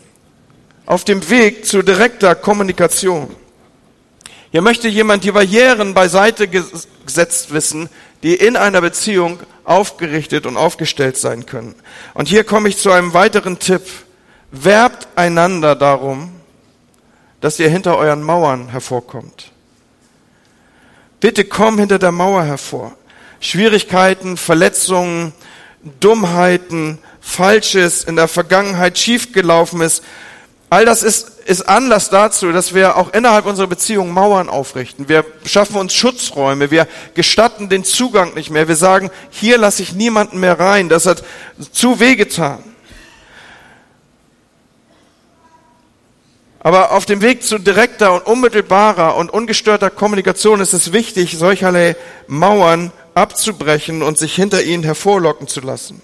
auf 0.86 1.04
dem 1.04 1.28
Weg 1.30 1.66
zu 1.66 1.82
direkter 1.82 2.34
Kommunikation. 2.34 3.34
Hier 4.50 4.62
möchte 4.62 4.88
jemand 4.88 5.22
die 5.22 5.32
Barrieren 5.32 5.94
beiseite 5.94 6.48
gesetzt 6.48 7.52
wissen, 7.52 7.88
die 8.22 8.34
in 8.34 8.56
einer 8.56 8.80
Beziehung 8.80 9.38
aufgerichtet 9.64 10.46
und 10.46 10.56
aufgestellt 10.56 11.16
sein 11.16 11.46
können. 11.46 11.74
Und 12.14 12.28
hier 12.28 12.44
komme 12.44 12.68
ich 12.68 12.78
zu 12.78 12.90
einem 12.90 13.14
weiteren 13.14 13.58
Tipp. 13.58 13.82
Werbt 14.50 15.06
einander 15.16 15.74
darum, 15.74 16.32
dass 17.40 17.58
ihr 17.58 17.68
hinter 17.68 17.98
euren 17.98 18.22
Mauern 18.22 18.68
hervorkommt. 18.68 19.52
Bitte 21.20 21.44
komm 21.44 21.78
hinter 21.78 21.98
der 21.98 22.12
Mauer 22.12 22.44
hervor. 22.44 22.96
Schwierigkeiten, 23.40 24.36
Verletzungen, 24.36 25.32
Dummheiten, 26.00 26.98
Falsches 27.26 28.04
in 28.04 28.14
der 28.14 28.28
Vergangenheit 28.28 28.96
schiefgelaufen 28.96 29.80
ist. 29.80 30.04
All 30.70 30.84
das 30.84 31.02
ist, 31.02 31.40
ist 31.44 31.68
Anlass 31.68 32.08
dazu, 32.08 32.52
dass 32.52 32.72
wir 32.72 32.96
auch 32.96 33.12
innerhalb 33.12 33.46
unserer 33.46 33.66
Beziehung 33.66 34.12
Mauern 34.12 34.48
aufrichten. 34.48 35.08
Wir 35.08 35.24
schaffen 35.44 35.76
uns 35.76 35.92
Schutzräume. 35.92 36.70
Wir 36.70 36.86
gestatten 37.14 37.68
den 37.68 37.82
Zugang 37.82 38.34
nicht 38.34 38.50
mehr. 38.50 38.68
Wir 38.68 38.76
sagen, 38.76 39.10
hier 39.30 39.58
lasse 39.58 39.82
ich 39.82 39.92
niemanden 39.92 40.38
mehr 40.38 40.58
rein. 40.58 40.88
Das 40.88 41.04
hat 41.04 41.24
zu 41.72 41.98
weh 41.98 42.14
getan. 42.14 42.62
Aber 46.60 46.92
auf 46.92 47.06
dem 47.06 47.22
Weg 47.22 47.42
zu 47.42 47.58
direkter 47.58 48.14
und 48.14 48.24
unmittelbarer 48.24 49.16
und 49.16 49.30
ungestörter 49.30 49.90
Kommunikation 49.90 50.60
ist 50.60 50.72
es 50.72 50.92
wichtig, 50.92 51.36
solcherlei 51.36 51.96
Mauern 52.28 52.92
abzubrechen 53.14 54.02
und 54.02 54.16
sich 54.16 54.34
hinter 54.34 54.62
ihnen 54.62 54.84
hervorlocken 54.84 55.48
zu 55.48 55.60
lassen. 55.60 56.00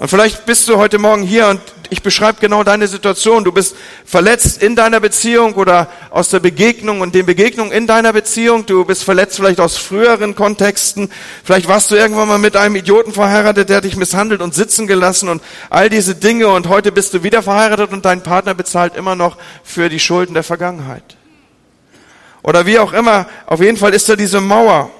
Und 0.00 0.08
vielleicht 0.08 0.46
bist 0.46 0.66
du 0.66 0.78
heute 0.78 0.96
Morgen 0.96 1.22
hier 1.22 1.48
und 1.48 1.60
ich 1.90 2.00
beschreibe 2.02 2.40
genau 2.40 2.64
deine 2.64 2.88
Situation. 2.88 3.44
Du 3.44 3.52
bist 3.52 3.76
verletzt 4.06 4.62
in 4.62 4.74
deiner 4.74 4.98
Beziehung 4.98 5.52
oder 5.56 5.88
aus 6.08 6.30
der 6.30 6.40
Begegnung 6.40 7.02
und 7.02 7.14
den 7.14 7.26
Begegnungen 7.26 7.70
in 7.70 7.86
deiner 7.86 8.14
Beziehung. 8.14 8.64
Du 8.64 8.86
bist 8.86 9.04
verletzt 9.04 9.36
vielleicht 9.36 9.60
aus 9.60 9.76
früheren 9.76 10.34
Kontexten. 10.34 11.10
Vielleicht 11.44 11.68
warst 11.68 11.90
du 11.90 11.96
irgendwann 11.96 12.28
mal 12.28 12.38
mit 12.38 12.56
einem 12.56 12.76
Idioten 12.76 13.12
verheiratet, 13.12 13.68
der 13.68 13.82
dich 13.82 13.94
misshandelt 13.94 14.40
und 14.40 14.54
sitzen 14.54 14.86
gelassen 14.86 15.28
und 15.28 15.42
all 15.68 15.90
diese 15.90 16.14
Dinge. 16.14 16.48
Und 16.48 16.70
heute 16.70 16.92
bist 16.92 17.12
du 17.12 17.22
wieder 17.22 17.42
verheiratet 17.42 17.92
und 17.92 18.06
dein 18.06 18.22
Partner 18.22 18.54
bezahlt 18.54 18.96
immer 18.96 19.16
noch 19.16 19.36
für 19.62 19.90
die 19.90 20.00
Schulden 20.00 20.32
der 20.32 20.44
Vergangenheit. 20.44 21.04
Oder 22.42 22.64
wie 22.64 22.78
auch 22.78 22.94
immer. 22.94 23.26
Auf 23.44 23.60
jeden 23.60 23.76
Fall 23.76 23.92
ist 23.92 24.08
da 24.08 24.16
diese 24.16 24.40
Mauer. 24.40 24.90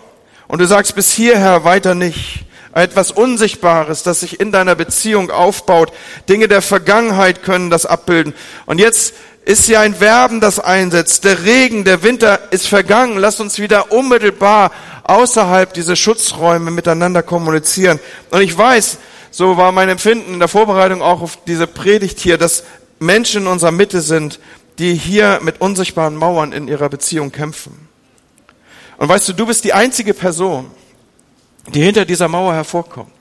Und 0.46 0.60
du 0.60 0.66
sagst 0.66 0.94
bis 0.94 1.10
hierher 1.10 1.64
weiter 1.64 1.94
nicht 1.94 2.44
etwas 2.72 3.10
Unsichtbares, 3.10 4.02
das 4.02 4.20
sich 4.20 4.40
in 4.40 4.52
deiner 4.52 4.74
Beziehung 4.74 5.30
aufbaut. 5.30 5.92
Dinge 6.28 6.48
der 6.48 6.62
Vergangenheit 6.62 7.42
können 7.42 7.70
das 7.70 7.86
abbilden. 7.86 8.34
Und 8.66 8.78
jetzt 8.78 9.14
ist 9.44 9.66
hier 9.66 9.80
ein 9.80 10.00
Werben, 10.00 10.40
das 10.40 10.60
einsetzt. 10.60 11.24
Der 11.24 11.44
Regen, 11.44 11.84
der 11.84 12.02
Winter 12.02 12.38
ist 12.50 12.68
vergangen. 12.68 13.18
Lass 13.18 13.40
uns 13.40 13.58
wieder 13.58 13.90
unmittelbar 13.90 14.70
außerhalb 15.04 15.72
dieser 15.74 15.96
Schutzräume 15.96 16.70
miteinander 16.70 17.22
kommunizieren. 17.22 17.98
Und 18.30 18.42
ich 18.42 18.56
weiß, 18.56 18.98
so 19.32 19.56
war 19.56 19.72
mein 19.72 19.88
Empfinden 19.88 20.34
in 20.34 20.38
der 20.38 20.48
Vorbereitung 20.48 21.02
auch 21.02 21.22
auf 21.22 21.38
diese 21.46 21.66
Predigt 21.66 22.20
hier, 22.20 22.38
dass 22.38 22.64
Menschen 22.98 23.42
in 23.42 23.48
unserer 23.48 23.72
Mitte 23.72 24.02
sind, 24.02 24.38
die 24.78 24.94
hier 24.94 25.40
mit 25.42 25.60
unsichtbaren 25.60 26.14
Mauern 26.14 26.52
in 26.52 26.68
ihrer 26.68 26.88
Beziehung 26.88 27.32
kämpfen. 27.32 27.88
Und 28.98 29.08
weißt 29.08 29.28
du, 29.28 29.32
du 29.32 29.46
bist 29.46 29.64
die 29.64 29.72
einzige 29.72 30.14
Person, 30.14 30.70
die 31.68 31.82
hinter 31.82 32.04
dieser 32.04 32.28
Mauer 32.28 32.54
hervorkommt. 32.54 33.20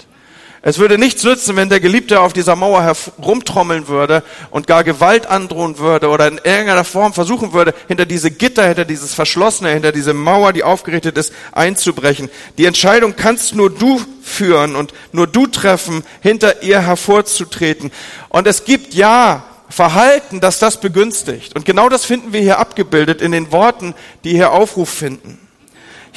Es 0.61 0.77
würde 0.77 0.97
nichts 0.97 1.23
nützen, 1.23 1.55
wenn 1.55 1.69
der 1.69 1.79
Geliebte 1.79 2.19
auf 2.19 2.33
dieser 2.33 2.57
Mauer 2.57 2.83
herumtrommeln 2.83 3.87
würde 3.87 4.23
und 4.51 4.67
gar 4.67 4.83
Gewalt 4.83 5.25
androhen 5.25 5.77
würde 5.77 6.09
oder 6.09 6.27
in 6.27 6.37
irgendeiner 6.37 6.83
Form 6.83 7.13
versuchen 7.13 7.53
würde, 7.53 7.73
hinter 7.87 8.05
diese 8.05 8.29
Gitter, 8.29 8.67
hinter 8.67 8.83
dieses 8.83 9.13
Verschlossene, 9.13 9.69
hinter 9.69 9.93
diese 9.93 10.13
Mauer, 10.13 10.51
die 10.51 10.63
aufgerichtet 10.63 11.17
ist, 11.17 11.33
einzubrechen. 11.53 12.29
Die 12.57 12.65
Entscheidung 12.65 13.15
kannst 13.15 13.55
nur 13.55 13.69
du 13.69 14.01
führen 14.21 14.75
und 14.75 14.93
nur 15.13 15.27
du 15.27 15.47
treffen, 15.47 16.03
hinter 16.19 16.61
ihr 16.61 16.81
hervorzutreten. 16.81 17.91
Und 18.27 18.45
es 18.45 18.65
gibt 18.65 18.93
ja 18.93 19.45
Verhalten, 19.69 20.41
das 20.41 20.59
das 20.59 20.81
begünstigt. 20.81 21.55
Und 21.55 21.63
genau 21.63 21.87
das 21.87 22.03
finden 22.03 22.33
wir 22.33 22.41
hier 22.41 22.59
abgebildet 22.59 23.21
in 23.21 23.31
den 23.31 23.51
Worten, 23.53 23.93
die 24.25 24.31
hier 24.31 24.51
Aufruf 24.51 24.89
finden. 24.89 25.39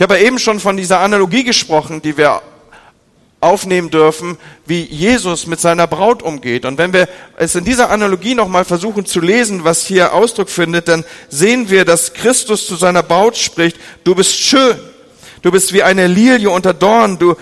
Ich 0.02 0.08
habe 0.10 0.18
eben 0.18 0.40
schon 0.40 0.58
von 0.58 0.76
dieser 0.76 0.98
Analogie 0.98 1.44
gesprochen, 1.44 2.02
die 2.02 2.16
wir 2.16 2.42
aufnehmen 3.40 3.88
dürfen, 3.88 4.36
wie 4.66 4.82
Jesus 4.82 5.46
mit 5.46 5.60
seiner 5.60 5.86
Braut 5.86 6.24
umgeht. 6.24 6.64
Und 6.64 6.76
wenn 6.76 6.92
wir 6.92 7.08
es 7.36 7.54
in 7.54 7.64
dieser 7.64 7.88
Analogie 7.88 8.34
nochmal 8.34 8.64
versuchen 8.64 9.06
zu 9.06 9.20
lesen, 9.20 9.62
was 9.62 9.86
hier 9.86 10.12
Ausdruck 10.12 10.50
findet, 10.50 10.88
dann 10.88 11.04
sehen 11.28 11.70
wir, 11.70 11.84
dass 11.84 12.14
Christus 12.14 12.66
zu 12.66 12.74
seiner 12.74 13.04
Braut 13.04 13.36
spricht, 13.36 13.76
du 14.02 14.16
bist 14.16 14.36
schön, 14.40 14.76
du 15.40 15.52
bist 15.52 15.72
wie 15.72 15.84
eine 15.84 16.08
Lilie 16.08 16.50
unter 16.50 16.74
Dorn, 16.74 17.16
du, 17.20 17.36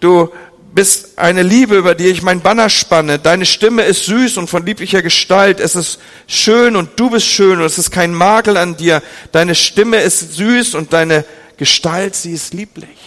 du 0.00 0.30
bist 0.72 1.18
eine 1.18 1.42
Liebe, 1.42 1.76
über 1.76 1.94
die 1.94 2.06
ich 2.06 2.22
mein 2.22 2.40
Banner 2.40 2.70
spanne. 2.70 3.18
Deine 3.18 3.44
Stimme 3.44 3.82
ist 3.82 4.06
süß 4.06 4.38
und 4.38 4.48
von 4.48 4.64
lieblicher 4.64 5.02
Gestalt. 5.02 5.60
Es 5.60 5.76
ist 5.76 5.98
schön 6.26 6.74
und 6.74 6.88
du 6.96 7.10
bist 7.10 7.26
schön 7.26 7.58
und 7.58 7.66
es 7.66 7.76
ist 7.76 7.90
kein 7.90 8.14
Makel 8.14 8.56
an 8.56 8.78
dir. 8.78 9.02
Deine 9.30 9.54
Stimme 9.54 9.98
ist 9.98 10.36
süß 10.36 10.74
und 10.74 10.94
deine 10.94 11.26
Gestalt, 11.58 12.14
sie 12.14 12.32
ist 12.32 12.54
lieblich. 12.54 12.98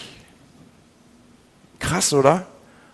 Krass, 1.80 2.12
oder? 2.12 2.46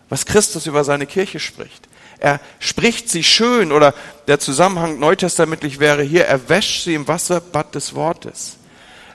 Was 0.09 0.25
Christus 0.25 0.67
über 0.67 0.85
seine 0.85 1.07
Kirche 1.07 1.39
spricht. 1.41 1.89
Er 2.21 2.41
spricht 2.59 3.09
sie 3.11 3.23
schön 3.23 3.71
oder 3.71 3.95
der 4.27 4.41
Zusammenhang 4.41 4.99
neutestamentlich 4.99 5.79
wäre 5.79 6.03
hier, 6.03 6.25
er 6.25 6.49
wäscht 6.49 6.85
sie 6.85 6.95
im 6.95 7.07
Wasserbad 7.07 7.75
des 7.75 7.95
Wortes. 7.95 8.57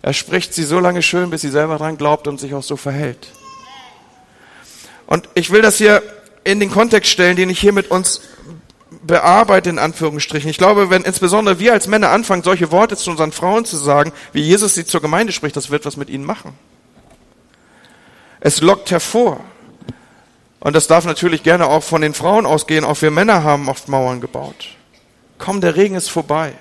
Er 0.02 0.14
spricht 0.14 0.54
sie 0.54 0.64
so 0.64 0.80
lange 0.80 1.02
schön, 1.02 1.30
bis 1.30 1.42
sie 1.42 1.50
selber 1.50 1.78
dran 1.78 1.98
glaubt 1.98 2.28
und 2.28 2.40
sich 2.40 2.54
auch 2.54 2.64
so 2.64 2.78
verhält. 2.78 3.30
Und 5.06 5.28
ich 5.34 5.50
will 5.52 5.62
das 5.62 5.78
hier 5.78 6.02
in 6.44 6.60
den 6.60 6.72
Kontext 6.72 7.12
stellen, 7.12 7.36
den 7.36 7.50
ich 7.50 7.60
hier 7.60 7.74
mit 7.74 7.90
uns 7.90 8.22
bearbeite, 9.06 9.70
in 9.70 9.80
Anführungsstrichen. 9.80 10.50
Ich 10.50 10.58
glaube, 10.58 10.90
wenn 10.90 11.04
insbesondere 11.04 11.60
wir 11.60 11.74
als 11.74 11.88
Männer 11.88 12.10
anfangen, 12.10 12.44
solche 12.44 12.72
Worte 12.72 12.98
zu 12.98 13.12
unseren 13.12 13.32
Frauen 13.32 13.66
zu 13.66 13.78
sagen, 13.78 14.14
wie 14.32 14.42
Jesus 14.42 14.74
sie 14.74 14.86
zur 14.86 15.02
Gemeinde 15.02 15.34
spricht, 15.34 15.56
das 15.56 15.70
wird 15.70 15.86
was 15.86 15.98
mit 15.98 16.10
ihnen 16.10 16.26
machen. 16.26 16.58
Es 18.40 18.62
lockt 18.62 18.92
hervor. 18.92 19.40
Und 20.60 20.76
das 20.76 20.88
darf 20.88 21.06
natürlich 21.06 21.44
gerne 21.44 21.68
auch 21.68 21.84
von 21.84 22.02
den 22.02 22.14
Frauen 22.14 22.46
ausgehen. 22.46 22.86
Auch 22.86 23.02
wir 23.02 23.12
Männer 23.12 23.44
haben 23.44 23.68
oft 23.68 23.90
Mauern 23.90 24.22
gebaut. 24.22 24.70
Komm, 25.38 25.60
der 25.60 25.76
Regen 25.76 25.96
ist 25.96 26.10
vorbei. 26.10 26.54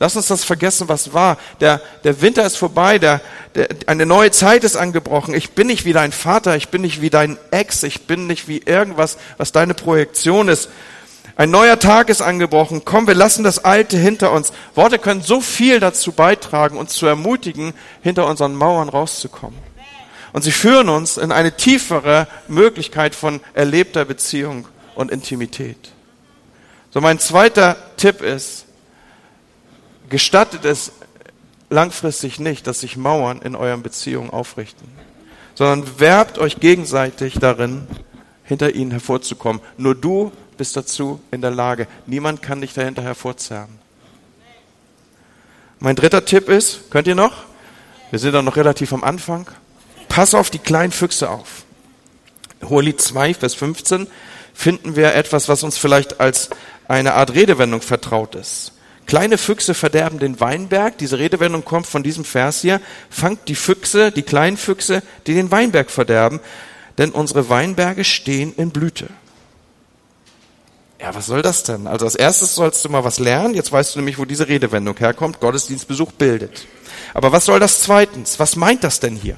Lass 0.00 0.16
uns 0.16 0.26
das 0.26 0.42
vergessen, 0.42 0.88
was 0.88 1.12
war. 1.12 1.38
Der, 1.60 1.80
der 2.02 2.20
Winter 2.20 2.44
ist 2.44 2.56
vorbei, 2.56 2.98
der, 2.98 3.20
der, 3.54 3.68
eine 3.86 4.06
neue 4.06 4.32
Zeit 4.32 4.64
ist 4.64 4.76
angebrochen. 4.76 5.34
Ich 5.34 5.52
bin 5.52 5.68
nicht 5.68 5.84
wie 5.84 5.92
dein 5.92 6.10
Vater, 6.10 6.56
ich 6.56 6.68
bin 6.68 6.82
nicht 6.82 7.00
wie 7.00 7.10
dein 7.10 7.38
Ex, 7.52 7.84
ich 7.84 8.06
bin 8.06 8.26
nicht 8.26 8.48
wie 8.48 8.58
irgendwas, 8.58 9.18
was 9.36 9.52
deine 9.52 9.74
Projektion 9.74 10.48
ist, 10.48 10.68
ein 11.36 11.50
neuer 11.50 11.78
Tag 11.78 12.10
ist 12.10 12.22
angebrochen. 12.22 12.82
Komm, 12.84 13.06
wir 13.06 13.14
lassen 13.14 13.42
das 13.42 13.64
Alte 13.64 13.96
hinter 13.96 14.30
uns. 14.30 14.52
Worte 14.74 14.98
können 14.98 15.20
so 15.20 15.40
viel 15.40 15.80
dazu 15.80 16.12
beitragen, 16.12 16.76
uns 16.76 16.94
zu 16.94 17.06
ermutigen, 17.06 17.74
hinter 18.02 18.26
unseren 18.26 18.54
Mauern 18.54 18.88
rauszukommen. 18.88 19.58
Und 20.32 20.42
sie 20.42 20.52
führen 20.52 20.88
uns 20.88 21.16
in 21.16 21.32
eine 21.32 21.56
tiefere 21.56 22.28
Möglichkeit 22.48 23.14
von 23.14 23.40
erlebter 23.52 24.04
Beziehung 24.04 24.66
und 24.94 25.10
Intimität. 25.10 25.92
So 26.90 27.00
mein 27.00 27.18
zweiter 27.18 27.76
Tipp 27.96 28.20
ist, 28.20 28.66
gestattet 30.08 30.64
es 30.64 30.92
langfristig 31.70 32.38
nicht, 32.38 32.66
dass 32.66 32.80
sich 32.80 32.96
Mauern 32.96 33.42
in 33.42 33.56
euren 33.56 33.82
Beziehungen 33.82 34.30
aufrichten, 34.30 34.88
sondern 35.54 35.98
werbt 35.98 36.38
euch 36.38 36.60
gegenseitig 36.60 37.38
darin, 37.40 37.88
hinter 38.44 38.74
ihnen 38.74 38.90
hervorzukommen. 38.90 39.62
Nur 39.76 39.94
du 39.94 40.30
bist 40.56 40.76
dazu 40.76 41.20
in 41.30 41.40
der 41.40 41.50
Lage. 41.50 41.86
Niemand 42.06 42.42
kann 42.42 42.60
dich 42.60 42.74
dahinter 42.74 43.02
hervorzerren. 43.02 43.78
Mein 45.80 45.96
dritter 45.96 46.24
Tipp 46.24 46.48
ist, 46.48 46.90
könnt 46.90 47.06
ihr 47.06 47.14
noch? 47.14 47.44
Wir 48.10 48.18
sind 48.18 48.32
dann 48.32 48.44
noch 48.44 48.56
relativ 48.56 48.92
am 48.92 49.04
Anfang. 49.04 49.50
Pass 50.08 50.34
auf 50.34 50.50
die 50.50 50.58
kleinen 50.58 50.92
Füchse 50.92 51.28
auf. 51.28 51.64
Hohelied 52.62 53.00
2, 53.00 53.34
Vers 53.34 53.54
15 53.54 54.06
finden 54.54 54.96
wir 54.96 55.14
etwas, 55.14 55.48
was 55.48 55.62
uns 55.62 55.76
vielleicht 55.76 56.20
als 56.20 56.50
eine 56.86 57.14
Art 57.14 57.34
Redewendung 57.34 57.82
vertraut 57.82 58.34
ist. 58.34 58.72
Kleine 59.06 59.36
Füchse 59.36 59.74
verderben 59.74 60.18
den 60.18 60.40
Weinberg. 60.40 60.96
Diese 60.98 61.18
Redewendung 61.18 61.64
kommt 61.64 61.86
von 61.86 62.02
diesem 62.02 62.24
Vers 62.24 62.62
hier. 62.62 62.80
Fangt 63.10 63.48
die 63.48 63.54
Füchse, 63.54 64.12
die 64.12 64.22
kleinen 64.22 64.56
Füchse, 64.56 65.02
die 65.26 65.34
den 65.34 65.50
Weinberg 65.50 65.90
verderben, 65.90 66.40
denn 66.96 67.10
unsere 67.10 67.48
Weinberge 67.48 68.04
stehen 68.04 68.54
in 68.56 68.70
Blüte. 68.70 69.08
Ja, 71.00 71.14
was 71.14 71.26
soll 71.26 71.42
das 71.42 71.64
denn? 71.64 71.86
Also 71.86 72.06
als 72.06 72.14
erstes 72.14 72.54
sollst 72.54 72.84
du 72.84 72.88
mal 72.88 73.04
was 73.04 73.18
lernen. 73.18 73.54
Jetzt 73.54 73.72
weißt 73.72 73.94
du 73.94 73.98
nämlich, 73.98 74.18
wo 74.18 74.24
diese 74.24 74.48
Redewendung 74.48 74.96
herkommt. 74.96 75.40
Gottesdienstbesuch 75.40 76.12
bildet. 76.12 76.66
Aber 77.12 77.32
was 77.32 77.44
soll 77.44 77.60
das 77.60 77.82
zweitens? 77.82 78.38
Was 78.38 78.56
meint 78.56 78.84
das 78.84 79.00
denn 79.00 79.16
hier? 79.16 79.36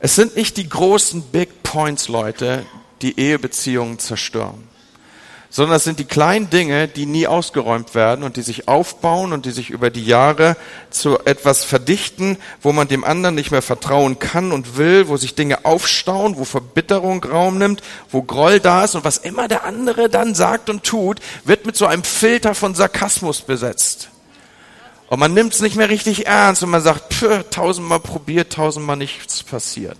Es 0.00 0.14
sind 0.14 0.36
nicht 0.36 0.56
die 0.56 0.68
großen 0.68 1.22
Big 1.22 1.62
Points, 1.62 2.08
Leute, 2.08 2.64
die 3.00 3.18
Ehebeziehungen 3.18 3.98
zerstören 3.98 4.68
sondern 5.50 5.76
es 5.76 5.84
sind 5.84 5.98
die 5.98 6.04
kleinen 6.04 6.50
Dinge, 6.50 6.88
die 6.88 7.06
nie 7.06 7.26
ausgeräumt 7.26 7.94
werden 7.94 8.22
und 8.22 8.36
die 8.36 8.42
sich 8.42 8.68
aufbauen 8.68 9.32
und 9.32 9.46
die 9.46 9.50
sich 9.50 9.70
über 9.70 9.90
die 9.90 10.04
Jahre 10.04 10.56
zu 10.90 11.18
etwas 11.24 11.64
verdichten, 11.64 12.36
wo 12.60 12.72
man 12.72 12.88
dem 12.88 13.02
anderen 13.02 13.34
nicht 13.34 13.50
mehr 13.50 13.62
vertrauen 13.62 14.18
kann 14.18 14.52
und 14.52 14.76
will, 14.76 15.08
wo 15.08 15.16
sich 15.16 15.34
Dinge 15.34 15.64
aufstauen, 15.64 16.36
wo 16.36 16.44
Verbitterung 16.44 17.24
Raum 17.24 17.58
nimmt, 17.58 17.82
wo 18.10 18.22
Groll 18.22 18.60
da 18.60 18.84
ist 18.84 18.94
und 18.94 19.04
was 19.04 19.18
immer 19.18 19.48
der 19.48 19.64
andere 19.64 20.08
dann 20.08 20.34
sagt 20.34 20.68
und 20.68 20.84
tut, 20.84 21.20
wird 21.44 21.64
mit 21.64 21.76
so 21.76 21.86
einem 21.86 22.04
Filter 22.04 22.54
von 22.54 22.74
Sarkasmus 22.74 23.40
besetzt. 23.40 24.10
Und 25.08 25.20
man 25.20 25.32
nimmt 25.32 25.54
es 25.54 25.62
nicht 25.62 25.76
mehr 25.76 25.88
richtig 25.88 26.26
ernst 26.26 26.62
und 26.62 26.68
man 26.68 26.82
sagt, 26.82 27.14
pff, 27.14 27.44
tausendmal 27.50 28.00
probiert, 28.00 28.52
tausendmal 28.52 28.96
nichts 28.96 29.42
passiert. 29.42 29.98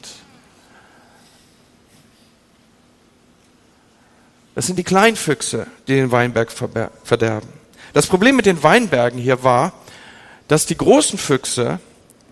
Das 4.58 4.66
sind 4.66 4.76
die 4.76 4.82
Kleinfüchse, 4.82 5.68
die 5.86 5.94
den 5.94 6.10
Weinberg 6.10 6.50
verderben. 6.50 7.48
Das 7.92 8.08
Problem 8.08 8.34
mit 8.34 8.44
den 8.44 8.60
Weinbergen 8.60 9.16
hier 9.16 9.44
war, 9.44 9.72
dass 10.48 10.66
die 10.66 10.76
großen 10.76 11.16
Füchse 11.16 11.78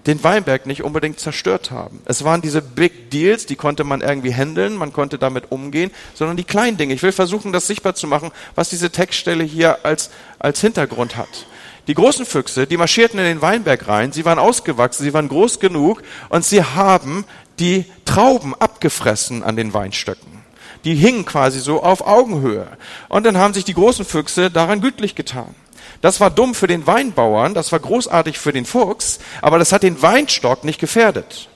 den 0.09 0.25
Weinberg 0.25 0.67
nicht 0.67 0.83
unbedingt 0.83 1.21
zerstört 1.21 1.71
haben. 1.71 2.03
Es 2.05 2.25
waren 2.25 2.43
diese 2.43 2.63
Big 2.63 3.13
Deals, 3.13 3.47
die 3.47 3.55
konnte 3.55 3.85
man 3.85 4.01
irgendwie 4.01 4.35
handeln, 4.35 4.75
man 4.75 4.93
konnte 4.93 5.19
damit 5.19 5.53
umgehen, 5.53 5.93
sondern 6.15 6.37
die 6.37 6.43
kleinen 6.43 6.77
Dinge. 6.77 6.95
Ich 6.95 7.03
will 7.05 7.13
versuchen, 7.13 7.53
das 7.53 7.69
sichtbar 7.69 7.95
zu 7.95 8.09
machen, 8.09 8.33
was 8.57 8.71
diese 8.71 8.91
Textstelle 8.91 9.45
hier 9.45 9.85
als, 9.85 10.11
als 10.41 10.61
Hintergrund 10.61 11.17
hat. 11.17 11.47
Die 11.87 11.95
großen 11.95 12.27
Füchse, 12.27 12.67
die 12.67 12.77
marschierten 12.77 13.21
in 13.21 13.27
den 13.27 13.41
Weinberg 13.41 13.87
rein, 13.87 14.11
sie 14.11 14.25
waren 14.25 14.41
ausgewachsen, 14.41 15.05
sie 15.05 15.15
waren 15.15 15.29
groß 15.29 15.61
genug 15.61 16.03
und 16.29 16.45
sie 16.45 16.65
haben 16.65 17.25
die 17.61 17.85
Trauben 18.05 18.53
abgefressen 18.53 19.45
an 19.45 19.55
den 19.55 19.73
Weinstöcken. 19.73 20.45
Die 20.85 20.95
hingen 20.95 21.25
quasi 21.25 21.61
so 21.61 21.83
auf 21.83 22.07
Augenhöhe. 22.07 22.67
Und 23.09 23.25
dann 23.25 23.39
haben 23.39 23.55
sich 23.55 23.65
die 23.65 23.75
großen 23.75 24.05
Füchse 24.05 24.51
daran 24.51 24.81
gütlich 24.81 25.15
getan. 25.15 25.55
Das 26.01 26.21
war 26.21 26.31
dumm 26.31 26.55
für 26.55 26.67
den 26.67 26.87
Weinbauern, 26.87 27.55
das 27.55 27.73
war 27.73 27.79
großartig 27.79 28.39
für 28.39 28.53
den 28.53 28.67
Fuchs, 28.67 29.19
aber 29.41 29.59
das 29.59 29.73
hat 29.73 29.83
den 29.83 30.03
Weinstock 30.03 30.63
nicht 30.63 30.79
gefährdet. 30.79 31.49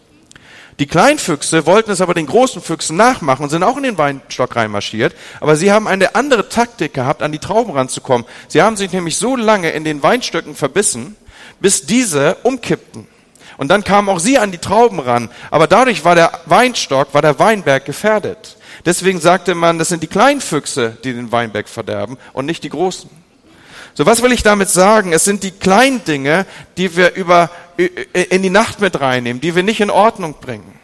Die 0.80 0.86
Kleinfüchse 0.86 1.66
wollten 1.66 1.90
es 1.90 2.00
aber 2.00 2.14
den 2.14 2.24
großen 2.24 2.62
Füchsen 2.62 2.96
nachmachen 2.96 3.42
und 3.42 3.50
sind 3.50 3.62
auch 3.62 3.76
in 3.76 3.82
den 3.82 3.98
Weinstock 3.98 4.56
reinmarschiert. 4.56 5.14
Aber 5.40 5.54
sie 5.54 5.70
haben 5.70 5.86
eine 5.86 6.14
andere 6.14 6.48
Taktik 6.48 6.94
gehabt, 6.94 7.22
an 7.22 7.32
die 7.32 7.38
Trauben 7.38 7.72
ranzukommen. 7.74 8.26
Sie 8.48 8.62
haben 8.62 8.78
sich 8.78 8.90
nämlich 8.90 9.18
so 9.18 9.36
lange 9.36 9.70
in 9.72 9.84
den 9.84 10.02
Weinstöcken 10.02 10.54
verbissen, 10.54 11.16
bis 11.60 11.84
diese 11.84 12.36
umkippten. 12.44 13.06
Und 13.58 13.68
dann 13.68 13.84
kamen 13.84 14.08
auch 14.08 14.20
sie 14.20 14.38
an 14.38 14.52
die 14.52 14.58
Trauben 14.58 15.00
ran. 15.00 15.28
Aber 15.50 15.66
dadurch 15.66 16.06
war 16.06 16.14
der 16.14 16.32
Weinstock, 16.46 17.12
war 17.12 17.20
der 17.20 17.38
Weinberg 17.38 17.84
gefährdet. 17.84 18.56
Deswegen 18.84 19.20
sagte 19.20 19.54
man, 19.54 19.78
das 19.78 19.88
sind 19.88 20.02
die 20.02 20.08
Kleinfüchse, 20.08 20.96
die 21.04 21.12
den 21.12 21.32
Weinberg 21.32 21.68
verderben 21.68 22.16
und 22.32 22.46
nicht 22.46 22.64
die 22.64 22.70
großen. 22.70 23.10
So, 23.94 24.06
was 24.06 24.22
will 24.22 24.32
ich 24.32 24.42
damit 24.42 24.70
sagen? 24.70 25.12
Es 25.12 25.24
sind 25.24 25.42
die 25.42 25.50
kleinen 25.50 26.04
Dinge, 26.04 26.46
die 26.76 26.96
wir 26.96 27.14
über, 27.14 27.50
in 28.30 28.42
die 28.42 28.50
Nacht 28.50 28.80
mit 28.80 29.00
reinnehmen, 29.00 29.40
die 29.40 29.54
wir 29.54 29.62
nicht 29.62 29.80
in 29.80 29.90
Ordnung 29.90 30.36
bringen. 30.40 30.78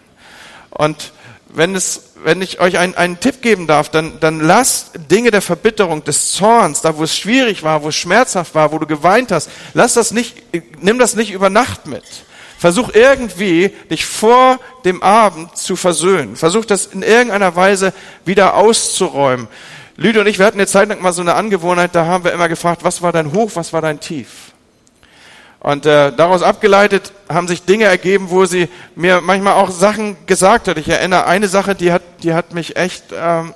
Und 0.71 1.13
wenn 1.49 1.75
es, 1.75 2.13
wenn 2.23 2.43
ich 2.43 2.61
euch 2.61 2.79
einen, 2.79 2.95
einen 2.95 3.21
Tipp 3.21 3.41
geben 3.41 3.67
darf, 3.67 3.89
dann, 3.89 4.21
dann 4.21 4.41
lasst 4.41 4.91
Dinge 5.11 5.31
der 5.31 5.41
Verbitterung, 5.41 6.05
des 6.05 6.33
Zorns, 6.33 6.83
da 6.83 6.99
wo 6.99 7.05
es 7.05 7.17
schwierig 7.17 7.63
war, 7.63 7.83
wo 7.83 7.89
es 7.89 7.97
schmerzhaft 7.97 8.55
war, 8.55 8.73
wo 8.73 8.79
du 8.79 8.87
geweint 8.87 9.33
hast, 9.33 9.49
lass 9.73 9.95
das 9.95 10.11
nicht, 10.11 10.43
nimm 10.81 10.99
das 10.99 11.15
nicht 11.15 11.31
über 11.31 11.49
Nacht 11.49 11.87
mit. 11.87 12.05
Versuch 12.59 12.91
irgendwie, 12.95 13.71
dich 13.91 14.07
vor 14.07 14.59
dem 14.85 15.03
Abend 15.03 15.57
zu 15.57 15.77
versöhnen. 15.77 16.37
Versuch 16.37 16.65
das 16.65 16.87
in 16.87 17.03
irgendeiner 17.03 17.55
Weise 17.55 17.93
wieder 18.25 18.55
auszuräumen. 18.55 19.49
Lüde 19.97 20.21
und 20.21 20.27
ich, 20.27 20.39
wir 20.39 20.47
hatten 20.47 20.59
eine 20.59 20.67
Zeit 20.67 20.89
lang 20.89 21.01
mal 21.01 21.13
so 21.13 21.23
eine 21.23 21.35
Angewohnheit, 21.35 21.95
da 21.95 22.07
haben 22.07 22.25
wir 22.25 22.33
immer 22.33 22.49
gefragt, 22.49 22.85
was 22.85 23.01
war 23.03 23.13
dein 23.13 23.33
Hoch, 23.33 23.53
was 23.55 23.73
war 23.73 23.81
dein 23.81 24.01
Tief? 24.01 24.29
Und 25.61 25.87
äh, 25.87 26.13
daraus 26.13 26.43
abgeleitet 26.43 27.13
haben 27.29 27.49
sich 27.49 27.65
Dinge 27.65 27.87
ergeben, 27.87 28.31
wo 28.31 28.45
sie 28.45 28.69
mir 28.95 29.21
manchmal 29.21 29.55
auch 29.55 29.71
Sachen 29.71 30.17
gesagt 30.27 30.69
hat. 30.69 30.79
Ich 30.79 30.89
erinnere 30.89 31.27
eine 31.27 31.49
Sache, 31.49 31.75
die 31.75 31.93
hat, 31.93 32.03
die 32.23 32.35
hat 32.35 32.55
mich 32.55 32.77
echt, 32.77 33.05
ähm, 33.13 33.55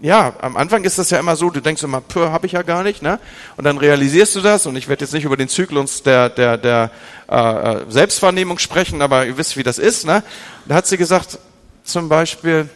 ja, 0.00 0.34
am 0.40 0.56
Anfang 0.56 0.84
ist 0.84 0.98
das 0.98 1.10
ja 1.10 1.18
immer 1.18 1.36
so, 1.36 1.50
du 1.50 1.60
denkst 1.60 1.82
immer, 1.82 2.00
pö, 2.00 2.28
habe 2.30 2.46
ich 2.46 2.52
ja 2.52 2.62
gar 2.62 2.82
nicht, 2.82 3.02
ne? 3.02 3.18
Und 3.56 3.64
dann 3.64 3.78
realisierst 3.78 4.36
du 4.36 4.40
das. 4.40 4.66
Und 4.66 4.76
ich 4.76 4.88
werde 4.88 5.04
jetzt 5.04 5.12
nicht 5.12 5.24
über 5.24 5.36
den 5.36 5.48
Zyklus 5.48 6.02
der 6.02 6.28
der 6.28 6.56
der 6.56 6.90
äh, 7.28 7.36
äh 7.36 7.84
Selbstvernehmung 7.88 8.58
sprechen, 8.58 9.02
aber 9.02 9.26
ihr 9.26 9.36
wisst, 9.36 9.56
wie 9.56 9.62
das 9.62 9.78
ist, 9.78 10.06
ne? 10.06 10.22
Da 10.66 10.76
hat 10.76 10.86
sie 10.86 10.96
gesagt, 10.96 11.38
zum 11.84 12.08
Beispiel, 12.08 12.68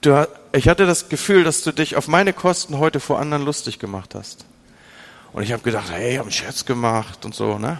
du, 0.00 0.26
ich 0.52 0.68
hatte 0.68 0.86
das 0.86 1.08
Gefühl, 1.08 1.44
dass 1.44 1.62
du 1.62 1.72
dich 1.72 1.96
auf 1.96 2.08
meine 2.08 2.32
Kosten 2.32 2.78
heute 2.78 3.00
vor 3.00 3.18
anderen 3.18 3.44
lustig 3.44 3.78
gemacht 3.78 4.14
hast. 4.14 4.44
Und 5.32 5.42
ich 5.42 5.52
habe 5.52 5.62
gedacht, 5.62 5.90
hey, 5.90 6.12
ich 6.12 6.18
habe 6.18 6.26
einen 6.26 6.32
Scherz 6.32 6.64
gemacht 6.64 7.24
und 7.24 7.34
so, 7.34 7.58
ne? 7.58 7.78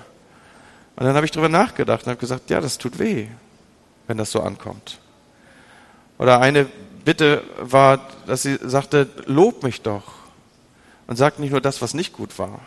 Und 0.96 1.04
dann 1.04 1.14
habe 1.14 1.26
ich 1.26 1.32
drüber 1.32 1.48
nachgedacht 1.48 2.04
und 2.04 2.10
habe 2.10 2.20
gesagt, 2.20 2.50
ja, 2.50 2.60
das 2.60 2.78
tut 2.78 2.98
weh, 2.98 3.28
wenn 4.06 4.16
das 4.16 4.30
so 4.30 4.40
ankommt. 4.40 4.98
Oder 6.18 6.40
eine 6.40 6.66
Bitte 7.06 7.44
war, 7.60 8.00
dass 8.26 8.42
sie 8.42 8.58
sagte, 8.60 9.08
lob 9.26 9.62
mich 9.62 9.80
doch 9.80 10.02
und 11.06 11.14
sag 11.14 11.38
nicht 11.38 11.52
nur 11.52 11.60
das, 11.60 11.80
was 11.80 11.94
nicht 11.94 12.12
gut 12.12 12.36
war. 12.36 12.58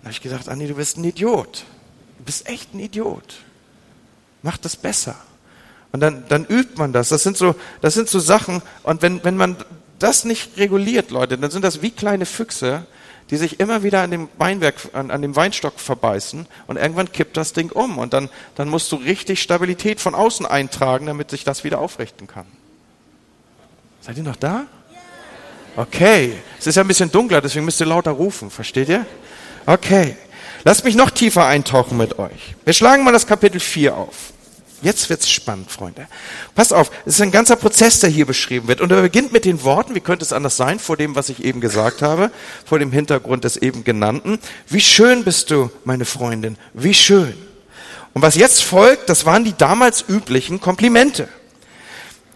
Da 0.00 0.06
habe 0.06 0.10
ich 0.10 0.20
gedacht, 0.20 0.48
Anni, 0.48 0.66
du 0.66 0.74
bist 0.74 0.96
ein 0.96 1.04
Idiot. 1.04 1.62
Du 2.18 2.24
bist 2.24 2.48
echt 2.48 2.74
ein 2.74 2.80
Idiot. 2.80 3.36
Mach 4.42 4.56
das 4.56 4.74
besser. 4.74 5.14
Und 5.92 6.00
dann, 6.00 6.24
dann 6.28 6.44
übt 6.44 6.76
man 6.76 6.92
das. 6.92 7.10
Das 7.10 7.22
sind 7.22 7.36
so, 7.36 7.54
das 7.82 7.94
sind 7.94 8.08
so 8.08 8.18
Sachen. 8.18 8.62
Und 8.82 9.02
wenn, 9.02 9.22
wenn 9.22 9.36
man 9.36 9.56
das 10.00 10.24
nicht 10.24 10.58
reguliert, 10.58 11.12
Leute, 11.12 11.38
dann 11.38 11.52
sind 11.52 11.62
das 11.62 11.82
wie 11.82 11.92
kleine 11.92 12.26
Füchse, 12.26 12.84
die 13.30 13.36
sich 13.36 13.60
immer 13.60 13.84
wieder 13.84 14.02
an 14.02 14.10
dem 14.10 14.28
Weinberg, 14.38 14.74
an, 14.92 15.12
an 15.12 15.22
dem 15.22 15.36
Weinstock 15.36 15.78
verbeißen 15.78 16.48
und 16.66 16.78
irgendwann 16.78 17.12
kippt 17.12 17.36
das 17.36 17.52
Ding 17.52 17.70
um 17.70 17.98
und 17.98 18.12
dann, 18.12 18.28
dann 18.56 18.68
musst 18.68 18.90
du 18.90 18.96
richtig 18.96 19.40
Stabilität 19.40 20.00
von 20.00 20.16
außen 20.16 20.46
eintragen, 20.46 21.06
damit 21.06 21.30
sich 21.30 21.44
das 21.44 21.62
wieder 21.62 21.78
aufrichten 21.78 22.26
kann. 22.26 22.46
Seid 24.06 24.18
ihr 24.18 24.22
noch 24.22 24.36
da? 24.36 24.66
Okay. 25.74 26.34
Es 26.60 26.68
ist 26.68 26.76
ja 26.76 26.84
ein 26.84 26.86
bisschen 26.86 27.10
dunkler, 27.10 27.40
deswegen 27.40 27.64
müsst 27.64 27.80
ihr 27.80 27.86
lauter 27.86 28.12
rufen. 28.12 28.50
Versteht 28.52 28.88
ihr? 28.88 29.04
Okay. 29.66 30.16
Lasst 30.62 30.84
mich 30.84 30.94
noch 30.94 31.10
tiefer 31.10 31.44
eintauchen 31.46 31.98
mit 31.98 32.16
euch. 32.20 32.54
Wir 32.64 32.72
schlagen 32.72 33.02
mal 33.02 33.10
das 33.12 33.26
Kapitel 33.26 33.58
4 33.58 33.96
auf. 33.96 34.32
Jetzt 34.80 35.10
wird's 35.10 35.28
spannend, 35.28 35.72
Freunde. 35.72 36.06
Passt 36.54 36.72
auf, 36.72 36.92
es 37.04 37.14
ist 37.14 37.20
ein 37.20 37.32
ganzer 37.32 37.56
Prozess, 37.56 37.98
der 37.98 38.08
hier 38.08 38.26
beschrieben 38.26 38.68
wird. 38.68 38.80
Und 38.80 38.92
er 38.92 39.02
beginnt 39.02 39.32
mit 39.32 39.44
den 39.44 39.64
Worten, 39.64 39.96
wie 39.96 40.00
könnte 40.00 40.24
es 40.24 40.32
anders 40.32 40.56
sein, 40.56 40.78
vor 40.78 40.96
dem, 40.96 41.16
was 41.16 41.28
ich 41.28 41.42
eben 41.42 41.60
gesagt 41.60 42.00
habe, 42.00 42.30
vor 42.64 42.78
dem 42.78 42.92
Hintergrund 42.92 43.42
des 43.42 43.56
eben 43.56 43.82
genannten. 43.82 44.38
Wie 44.68 44.80
schön 44.80 45.24
bist 45.24 45.50
du, 45.50 45.70
meine 45.84 46.04
Freundin, 46.04 46.58
wie 46.74 46.94
schön. 46.94 47.34
Und 48.14 48.22
was 48.22 48.36
jetzt 48.36 48.62
folgt, 48.62 49.08
das 49.08 49.26
waren 49.26 49.44
die 49.44 49.56
damals 49.56 50.04
üblichen 50.08 50.60
Komplimente. 50.60 51.28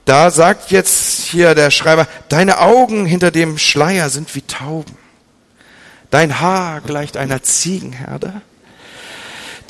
Da 0.05 0.31
sagt 0.31 0.71
jetzt 0.71 1.25
hier 1.27 1.55
der 1.55 1.71
Schreiber, 1.71 2.07
deine 2.29 2.59
Augen 2.59 3.07
hinter 3.07 3.31
dem 3.31 3.59
Schleier 3.59 4.11
sind 4.11 4.35
wie 4.35 4.43
Tauben. 4.43 4.97
Dein 6.11 6.41
Haar 6.41 6.81
gleicht 6.81 7.17
einer 7.17 7.43
Ziegenherde 7.43 8.43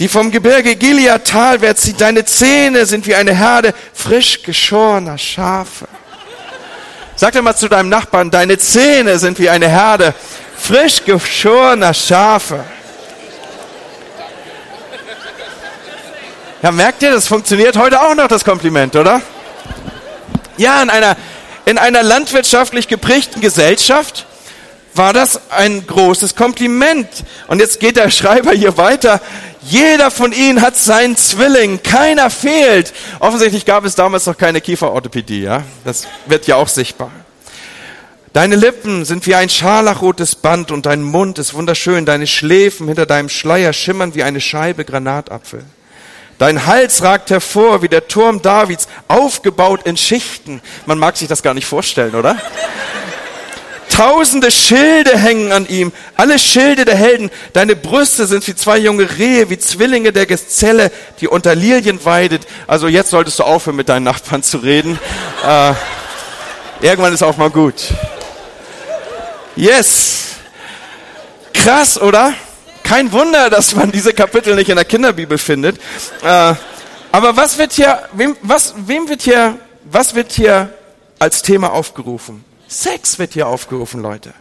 die 0.00 0.08
vom 0.08 0.30
Gebirge 0.30 0.76
Gilead 0.76 1.26
talwärts 1.26 1.82
zieht. 1.82 2.00
Deine 2.00 2.24
Zähne 2.24 2.86
sind 2.86 3.06
wie 3.06 3.14
eine 3.14 3.36
Herde 3.36 3.74
frisch 3.92 4.42
geschorener 4.42 5.18
Schafe. 5.18 5.86
Sag 7.16 7.32
dir 7.32 7.42
mal 7.42 7.54
zu 7.54 7.68
deinem 7.68 7.90
Nachbarn, 7.90 8.30
deine 8.30 8.56
Zähne 8.56 9.18
sind 9.18 9.38
wie 9.38 9.50
eine 9.50 9.68
Herde 9.68 10.14
frisch 10.56 11.04
geschorener 11.04 11.92
Schafe. 11.92 12.64
Ja, 16.62 16.70
merkt 16.70 17.02
ihr, 17.02 17.10
das 17.10 17.28
funktioniert 17.28 17.76
heute 17.76 18.00
auch 18.00 18.14
noch, 18.14 18.28
das 18.28 18.42
Kompliment, 18.42 18.96
oder? 18.96 19.20
Ja, 20.56 20.82
in 20.82 20.90
einer, 20.90 21.16
in 21.66 21.78
einer 21.78 22.02
landwirtschaftlich 22.02 22.88
geprägten 22.88 23.40
Gesellschaft 23.40 24.26
war 24.94 25.12
das 25.12 25.40
ein 25.50 25.86
großes 25.86 26.34
Kompliment. 26.34 27.08
Und 27.48 27.60
jetzt 27.60 27.80
geht 27.80 27.96
der 27.96 28.10
Schreiber 28.10 28.52
hier 28.52 28.76
weiter. 28.76 29.20
Jeder 29.62 30.10
von 30.10 30.32
ihnen 30.32 30.62
hat 30.62 30.76
seinen 30.76 31.16
Zwilling, 31.16 31.82
keiner 31.82 32.30
fehlt. 32.30 32.92
Offensichtlich 33.18 33.66
gab 33.66 33.84
es 33.84 33.94
damals 33.94 34.26
noch 34.26 34.36
keine 34.36 34.60
Kieferorthopädie, 34.60 35.42
ja? 35.42 35.64
Das 35.84 36.06
wird 36.26 36.46
ja 36.46 36.56
auch 36.56 36.68
sichtbar. 36.68 37.10
Deine 38.32 38.54
Lippen 38.56 39.04
sind 39.04 39.26
wie 39.26 39.34
ein 39.34 39.48
scharlachrotes 39.48 40.36
Band 40.36 40.70
und 40.70 40.86
dein 40.86 41.02
Mund 41.02 41.38
ist 41.38 41.52
wunderschön. 41.52 42.06
Deine 42.06 42.26
Schläfen 42.26 42.86
hinter 42.86 43.04
deinem 43.04 43.28
Schleier 43.28 43.72
schimmern 43.72 44.14
wie 44.14 44.22
eine 44.22 44.40
Scheibe 44.40 44.84
Granatapfel. 44.84 45.64
Dein 46.40 46.64
Hals 46.64 47.02
ragt 47.02 47.28
hervor 47.28 47.82
wie 47.82 47.88
der 47.88 48.08
Turm 48.08 48.40
Davids, 48.40 48.88
aufgebaut 49.08 49.82
in 49.84 49.98
Schichten. 49.98 50.62
Man 50.86 50.98
mag 50.98 51.18
sich 51.18 51.28
das 51.28 51.42
gar 51.42 51.52
nicht 51.52 51.66
vorstellen, 51.66 52.14
oder? 52.14 52.38
Tausende 53.90 54.50
Schilde 54.50 55.18
hängen 55.18 55.52
an 55.52 55.68
ihm, 55.68 55.92
alle 56.16 56.38
Schilde 56.38 56.86
der 56.86 56.96
Helden. 56.96 57.30
Deine 57.52 57.76
Brüste 57.76 58.24
sind 58.24 58.46
wie 58.48 58.54
zwei 58.54 58.78
junge 58.78 59.18
Rehe, 59.18 59.50
wie 59.50 59.58
Zwillinge 59.58 60.14
der 60.14 60.24
Gazelle, 60.24 60.90
die 61.20 61.28
unter 61.28 61.54
Lilien 61.54 62.02
weidet. 62.06 62.46
Also 62.66 62.88
jetzt 62.88 63.10
solltest 63.10 63.38
du 63.38 63.42
aufhören, 63.42 63.76
mit 63.76 63.90
deinen 63.90 64.04
Nachbarn 64.04 64.42
zu 64.42 64.56
reden. 64.56 64.98
Äh, 65.46 65.74
irgendwann 66.80 67.12
ist 67.12 67.22
auch 67.22 67.36
mal 67.36 67.50
gut. 67.50 67.88
Yes. 69.56 70.36
Krass, 71.52 72.00
oder? 72.00 72.32
Kein 72.90 73.12
Wunder, 73.12 73.50
dass 73.50 73.76
man 73.76 73.92
diese 73.92 74.12
Kapitel 74.12 74.56
nicht 74.56 74.68
in 74.68 74.74
der 74.74 74.84
Kinderbibel 74.84 75.38
findet. 75.38 75.76
Äh, 76.24 76.54
aber 77.12 77.36
was 77.36 77.56
wird 77.56 77.72
hier, 77.72 78.02
wem, 78.14 78.36
was, 78.42 78.74
wem 78.84 79.08
wird 79.08 79.22
hier, 79.22 79.60
was 79.84 80.16
wird 80.16 80.32
hier 80.32 80.70
als 81.20 81.42
Thema 81.42 81.72
aufgerufen? 81.72 82.44
Sex 82.66 83.20
wird 83.20 83.34
hier 83.34 83.46
aufgerufen, 83.46 84.02
Leute. 84.02 84.34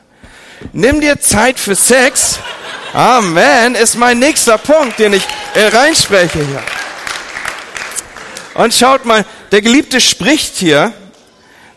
Nimm 0.74 1.00
dir 1.00 1.22
Zeit 1.22 1.60
für 1.60 1.76
Sex. 1.76 2.40
Amen, 2.92 3.76
ist 3.76 4.00
mein 4.00 4.18
nächster 4.18 4.58
Punkt, 4.58 4.98
den 4.98 5.14
ich 5.14 5.28
äh, 5.54 5.68
reinspreche 5.68 6.40
hier. 6.40 6.64
Und 8.56 8.74
schaut 8.74 9.06
mal, 9.06 9.26
der 9.52 9.62
Geliebte 9.62 10.02
spricht 10.02 10.56
hier 10.56 10.92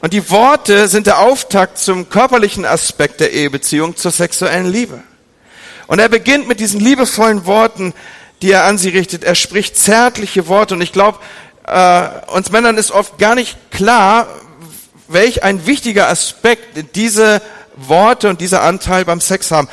und 0.00 0.14
die 0.14 0.30
Worte 0.30 0.88
sind 0.88 1.06
der 1.06 1.18
Auftakt 1.18 1.76
zum 1.76 2.08
körperlichen 2.08 2.64
Aspekt 2.64 3.20
der 3.20 3.30
Ehebeziehung, 3.30 3.94
zur 3.94 4.10
sexuellen 4.10 4.72
Liebe. 4.72 5.02
Und 5.86 5.98
er 5.98 6.08
beginnt 6.08 6.48
mit 6.48 6.60
diesen 6.60 6.80
liebevollen 6.80 7.46
Worten, 7.46 7.94
die 8.40 8.50
er 8.50 8.64
an 8.64 8.78
sie 8.78 8.90
richtet. 8.90 9.24
Er 9.24 9.34
spricht 9.34 9.76
zärtliche 9.76 10.48
Worte 10.48 10.74
und 10.74 10.80
ich 10.80 10.92
glaube, 10.92 11.18
äh, 11.66 12.08
uns 12.32 12.50
Männern 12.50 12.76
ist 12.76 12.90
oft 12.90 13.18
gar 13.18 13.34
nicht 13.34 13.56
klar, 13.70 14.26
welch 15.08 15.42
ein 15.44 15.66
wichtiger 15.66 16.08
Aspekt 16.08 16.96
diese 16.96 17.40
Worte 17.76 18.28
und 18.28 18.40
dieser 18.40 18.62
Anteil 18.62 19.04
beim 19.04 19.20
Sex 19.20 19.50
haben. 19.50 19.68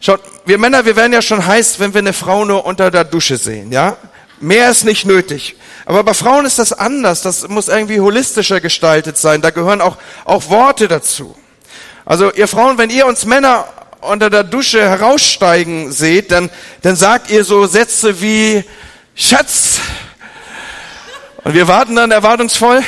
Schaut, 0.00 0.20
wir 0.44 0.58
Männer, 0.58 0.84
wir 0.84 0.96
werden 0.96 1.12
ja 1.12 1.22
schon 1.22 1.46
heiß, 1.46 1.78
wenn 1.78 1.94
wir 1.94 2.00
eine 2.00 2.12
Frau 2.12 2.44
nur 2.44 2.64
unter 2.64 2.90
der 2.90 3.04
Dusche 3.04 3.36
sehen, 3.36 3.72
ja? 3.72 3.96
Mehr 4.42 4.70
ist 4.70 4.84
nicht 4.84 5.04
nötig. 5.04 5.56
Aber 5.84 6.02
bei 6.02 6.14
Frauen 6.14 6.46
ist 6.46 6.58
das 6.58 6.72
anders. 6.72 7.20
Das 7.20 7.46
muss 7.48 7.68
irgendwie 7.68 8.00
holistischer 8.00 8.60
gestaltet 8.60 9.18
sein. 9.18 9.42
Da 9.42 9.50
gehören 9.50 9.82
auch, 9.82 9.98
auch 10.24 10.48
Worte 10.48 10.88
dazu. 10.88 11.36
Also 12.06 12.32
ihr 12.32 12.48
Frauen, 12.48 12.78
wenn 12.78 12.88
ihr 12.88 13.04
uns 13.04 13.26
Männer 13.26 13.66
unter 14.00 14.30
der 14.30 14.44
Dusche 14.44 14.80
heraussteigen 14.80 15.92
seht, 15.92 16.32
dann, 16.32 16.50
dann 16.82 16.96
sagt 16.96 17.30
ihr 17.30 17.44
so 17.44 17.66
Sätze 17.66 18.20
wie 18.20 18.64
Schatz. 19.14 19.80
Und 21.44 21.54
wir 21.54 21.68
warten 21.68 21.96
dann 21.96 22.10
erwartungsvoll. 22.10 22.82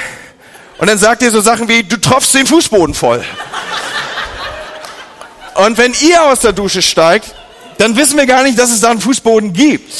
Und 0.78 0.88
dann 0.88 0.98
sagt 0.98 1.22
ihr 1.22 1.30
so 1.30 1.40
Sachen 1.40 1.68
wie, 1.68 1.82
du 1.82 1.96
tropfst 1.96 2.34
den 2.34 2.46
Fußboden 2.46 2.94
voll. 2.94 3.24
Und 5.54 5.78
wenn 5.78 5.94
ihr 6.00 6.22
aus 6.24 6.40
der 6.40 6.52
Dusche 6.52 6.82
steigt, 6.82 7.34
dann 7.78 7.96
wissen 7.96 8.16
wir 8.16 8.26
gar 8.26 8.42
nicht, 8.42 8.58
dass 8.58 8.70
es 8.70 8.80
da 8.80 8.90
einen 8.90 9.00
Fußboden 9.00 9.52
gibt. 9.52 9.92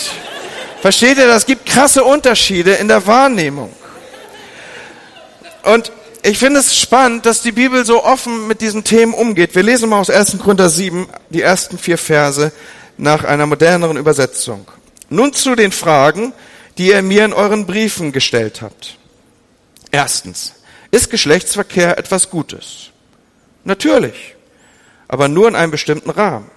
Versteht 0.81 1.18
ihr, 1.18 1.29
das 1.29 1.46
gibt 1.46 1.66
krasse 1.66 2.03
Unterschiede 2.03 2.72
in 2.75 2.88
der 2.88 3.07
Wahrnehmung. 3.07 3.72
Und 5.62 5.92
ich 6.22 6.38
finde 6.38 6.61
es 6.61 6.78
spannend, 6.78 7.26
dass 7.26 7.42
die 7.42 7.52
Bibel 7.52 7.85
so 7.85 8.04
offen 8.04 8.46
mit 8.46 8.61
diesen 8.61 8.85
Themen 8.85 9.14
umgeht. 9.14 9.54
Wir 9.54 9.62
lesen 9.62 9.88
mal 9.88 10.00
aus 10.00 10.11
1. 10.11 10.38
Korinther 10.38 10.68
7 10.68 11.06
die 11.30 11.42
ersten 11.42 11.78
vier 11.78 11.98
Verse 11.98 12.52
nach 12.96 13.24
einer 13.24 13.46
moderneren 13.46 13.96
Übersetzung. 13.96 14.66
Nun 15.08 15.32
zu 15.32 15.54
den 15.54 15.72
Fragen, 15.72 16.32
die 16.78 16.88
ihr 16.88 17.02
mir 17.02 17.24
in 17.24 17.32
euren 17.32 17.66
Briefen 17.66 18.12
gestellt 18.12 18.62
habt. 18.62 18.96
Erstens, 19.90 20.54
ist 20.90 21.11
Geschlechtsverkehr 21.11 21.98
etwas 21.98 22.30
Gutes? 22.30 22.90
Natürlich 23.64 24.37
aber 25.12 25.28
nur 25.28 25.46
in 25.46 25.54
einem 25.54 25.70
bestimmten 25.70 26.08
Rahmen. 26.08 26.50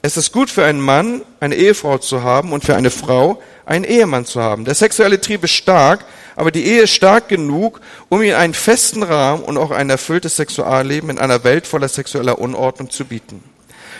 Es 0.00 0.16
ist 0.16 0.32
gut 0.32 0.48
für 0.48 0.64
einen 0.64 0.80
Mann, 0.80 1.22
eine 1.40 1.56
Ehefrau 1.56 1.98
zu 1.98 2.22
haben 2.22 2.52
und 2.52 2.64
für 2.64 2.76
eine 2.76 2.90
Frau, 2.90 3.42
einen 3.66 3.84
Ehemann 3.84 4.26
zu 4.26 4.40
haben. 4.40 4.64
Der 4.64 4.74
sexuelle 4.74 5.20
Trieb 5.20 5.42
ist 5.42 5.52
stark, 5.52 6.04
aber 6.36 6.52
die 6.52 6.64
Ehe 6.66 6.82
ist 6.82 6.92
stark 6.92 7.28
genug, 7.28 7.80
um 8.08 8.22
ihm 8.22 8.34
einen 8.36 8.54
festen 8.54 9.02
Rahmen 9.02 9.42
und 9.42 9.58
auch 9.58 9.72
ein 9.72 9.90
erfülltes 9.90 10.36
Sexualleben 10.36 11.10
in 11.10 11.18
einer 11.18 11.42
Welt 11.42 11.66
voller 11.66 11.88
sexueller 11.88 12.38
Unordnung 12.38 12.90
zu 12.90 13.04
bieten. 13.04 13.42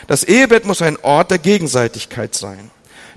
Das 0.07 0.23
Ehebett 0.23 0.65
muss 0.65 0.83
ein 0.83 0.97
Ort 1.03 1.33
der 1.33 1.39
Gegenseitigkeit 1.39 2.35
sein. 2.35 2.71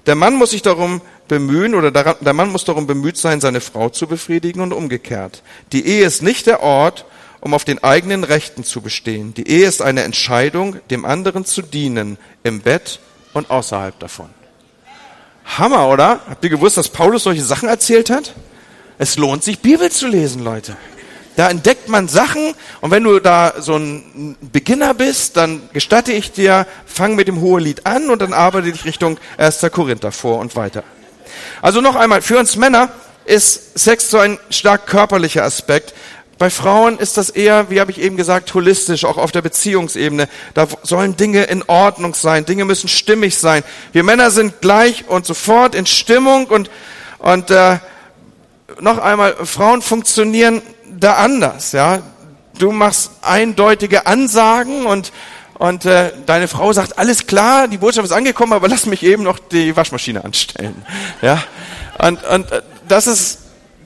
Der 0.08 0.16
Mann 0.16 0.36
muss 0.36 0.50
sich 0.50 0.64
darum 0.64 1.02
bemühen 1.28 1.76
oder 1.76 1.92
der 1.92 2.34
Mann 2.34 2.50
muss 2.50 2.66
darum 2.66 2.88
bemüht 2.88 3.16
sein, 3.16 3.40
seine 3.40 3.62
Frau 3.62 3.90
zu 3.90 4.08
befriedigen 4.08 4.62
und 4.62 4.74
umgekehrt. 4.74 5.44
Die 5.72 5.86
Ehe 5.86 6.06
ist 6.06 6.24
nicht 6.24 6.48
der 6.48 6.64
Ort, 6.64 7.06
um 7.42 7.54
auf 7.54 7.66
den 7.66 7.84
eigenen 7.84 8.24
Rechten 8.24 8.64
zu 8.64 8.82
bestehen. 8.82 9.34
Die 9.34 9.48
Ehe 9.48 9.68
ist 9.68 9.82
eine 9.82 10.04
Entscheidung, 10.04 10.78
dem 10.90 11.06
anderen 11.06 11.44
zu 11.44 11.62
dienen, 11.62 12.18
im 12.44 12.62
Bett 12.62 13.00
und 13.34 13.50
außerhalb 13.50 14.00
davon. 14.00 14.30
Hammer, 15.44 15.90
oder? 15.90 16.22
Habt 16.30 16.44
ihr 16.44 16.50
gewusst, 16.50 16.78
dass 16.78 16.90
Paulus 16.90 17.24
solche 17.24 17.44
Sachen 17.44 17.68
erzählt 17.68 18.10
hat? 18.10 18.36
Es 18.98 19.18
lohnt 19.18 19.44
sich, 19.44 19.60
Bibel 19.60 19.92
zu 19.92 20.08
lesen, 20.08 20.44
Leute. 20.44 20.78
Da 21.36 21.50
entdeckt 21.50 21.88
man 21.88 22.08
Sachen 22.08 22.54
und 22.82 22.92
wenn 22.92 23.04
du 23.04 23.20
da 23.20 23.54
so 23.60 23.78
ein 23.78 24.38
Beginner 24.42 24.94
bist, 24.94 25.38
dann 25.38 25.62
gestatte 25.74 26.12
ich 26.12 26.32
dir, 26.32 26.68
fang 26.86 27.16
mit 27.16 27.28
dem 27.28 27.42
Hohelied 27.42 27.86
an 27.86 28.10
und 28.10 28.22
dann 28.22 28.34
arbeite 28.34 28.72
dich 28.72 28.86
Richtung 28.86 29.18
1. 29.38 29.66
Korinther 29.72 30.12
vor 30.12 30.40
und 30.40 30.56
weiter. 30.56 30.84
Also 31.62 31.82
noch 31.82 31.96
einmal, 31.96 32.22
für 32.22 32.38
uns 32.38 32.58
Männer 32.58 32.90
ist 33.26 33.80
Sex 33.80 34.10
so 34.10 34.18
ein 34.18 34.40
stark 34.50 34.88
körperlicher 34.88 35.44
Aspekt, 35.44 35.94
bei 36.42 36.50
Frauen 36.50 36.98
ist 36.98 37.18
das 37.18 37.30
eher, 37.30 37.70
wie 37.70 37.80
habe 37.80 37.92
ich 37.92 38.02
eben 38.02 38.18
gesagt, 38.18 38.52
holistisch, 38.56 39.06
auch 39.06 39.18
auf 39.18 39.32
der 39.32 39.44
Beziehungsebene. 39.44 40.28
Da 40.56 40.68
sollen 40.82 41.16
Dinge 41.16 41.44
in 41.44 41.64
Ordnung 41.68 42.16
sein, 42.16 42.46
Dinge 42.46 42.66
müssen 42.66 42.88
stimmig 42.88 43.38
sein. 43.38 43.64
Wir 43.92 44.02
Männer 44.02 44.32
sind 44.32 44.60
gleich 44.60 45.08
und 45.08 45.28
sofort 45.28 45.76
in 45.76 45.86
Stimmung 45.86 46.48
und, 46.48 46.72
und 47.20 47.52
äh, 47.52 47.78
noch 48.80 48.98
einmal, 48.98 49.36
Frauen 49.46 49.84
funktionieren 49.84 50.64
da 50.90 51.18
anders. 51.18 51.74
Ja, 51.74 52.02
Du 52.58 52.72
machst 52.72 53.12
eindeutige 53.22 54.08
Ansagen 54.08 54.88
und 54.88 55.12
und 55.60 55.86
äh, 55.86 56.12
deine 56.26 56.48
Frau 56.48 56.74
sagt, 56.74 56.98
alles 56.98 57.28
klar, 57.28 57.68
die 57.68 57.78
Botschaft 57.78 58.06
ist 58.06 58.14
angekommen, 58.14 58.54
aber 58.54 58.68
lass 58.68 58.88
mich 58.88 59.04
eben 59.04 59.22
noch 59.22 59.38
die 59.38 59.76
Waschmaschine 59.76 60.26
anstellen. 60.26 60.84
Ja, 61.22 61.44
und, 62.00 62.24
und 62.24 62.52
äh, 62.52 62.64
das 62.88 63.06
ist 63.06 63.42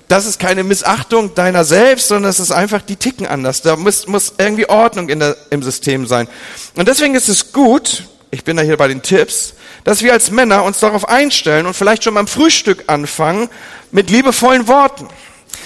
das 0.08 0.26
ist 0.26 0.40
keine 0.40 0.64
Missachtung 0.64 1.34
deiner 1.34 1.64
selbst, 1.64 2.08
sondern 2.08 2.30
es 2.30 2.40
ist 2.40 2.52
einfach, 2.52 2.82
die 2.82 2.96
ticken 2.96 3.26
anders. 3.26 3.62
Da 3.62 3.76
muss, 3.76 4.08
muss 4.08 4.34
irgendwie 4.38 4.70
Ordnung 4.70 5.10
in 5.10 5.20
der, 5.20 5.36
im 5.50 5.64
System 5.64 6.06
sein. 6.06 6.28
Und 6.76 6.88
deswegen 6.88 7.16
ist 7.16 7.28
es 7.28 7.52
gut, 7.52 8.04
ich 8.30 8.44
bin 8.44 8.58
da 8.58 8.64
hier 8.64 8.78
bei 8.78 8.88
den 8.88 9.02
Tipps, 9.02 9.54
dass 9.84 10.04
wir 10.04 10.14
als 10.14 10.30
Männer 10.32 10.64
uns 10.64 10.80
darauf 10.80 11.08
einstellen 11.10 11.66
und 11.66 11.74
vielleicht 11.74 12.04
schon 12.04 12.14
beim 12.14 12.28
Frühstück 12.28 12.84
anfangen 12.88 13.50
mit 13.92 14.10
liebevollen 14.10 14.68
Worten. 14.68 15.08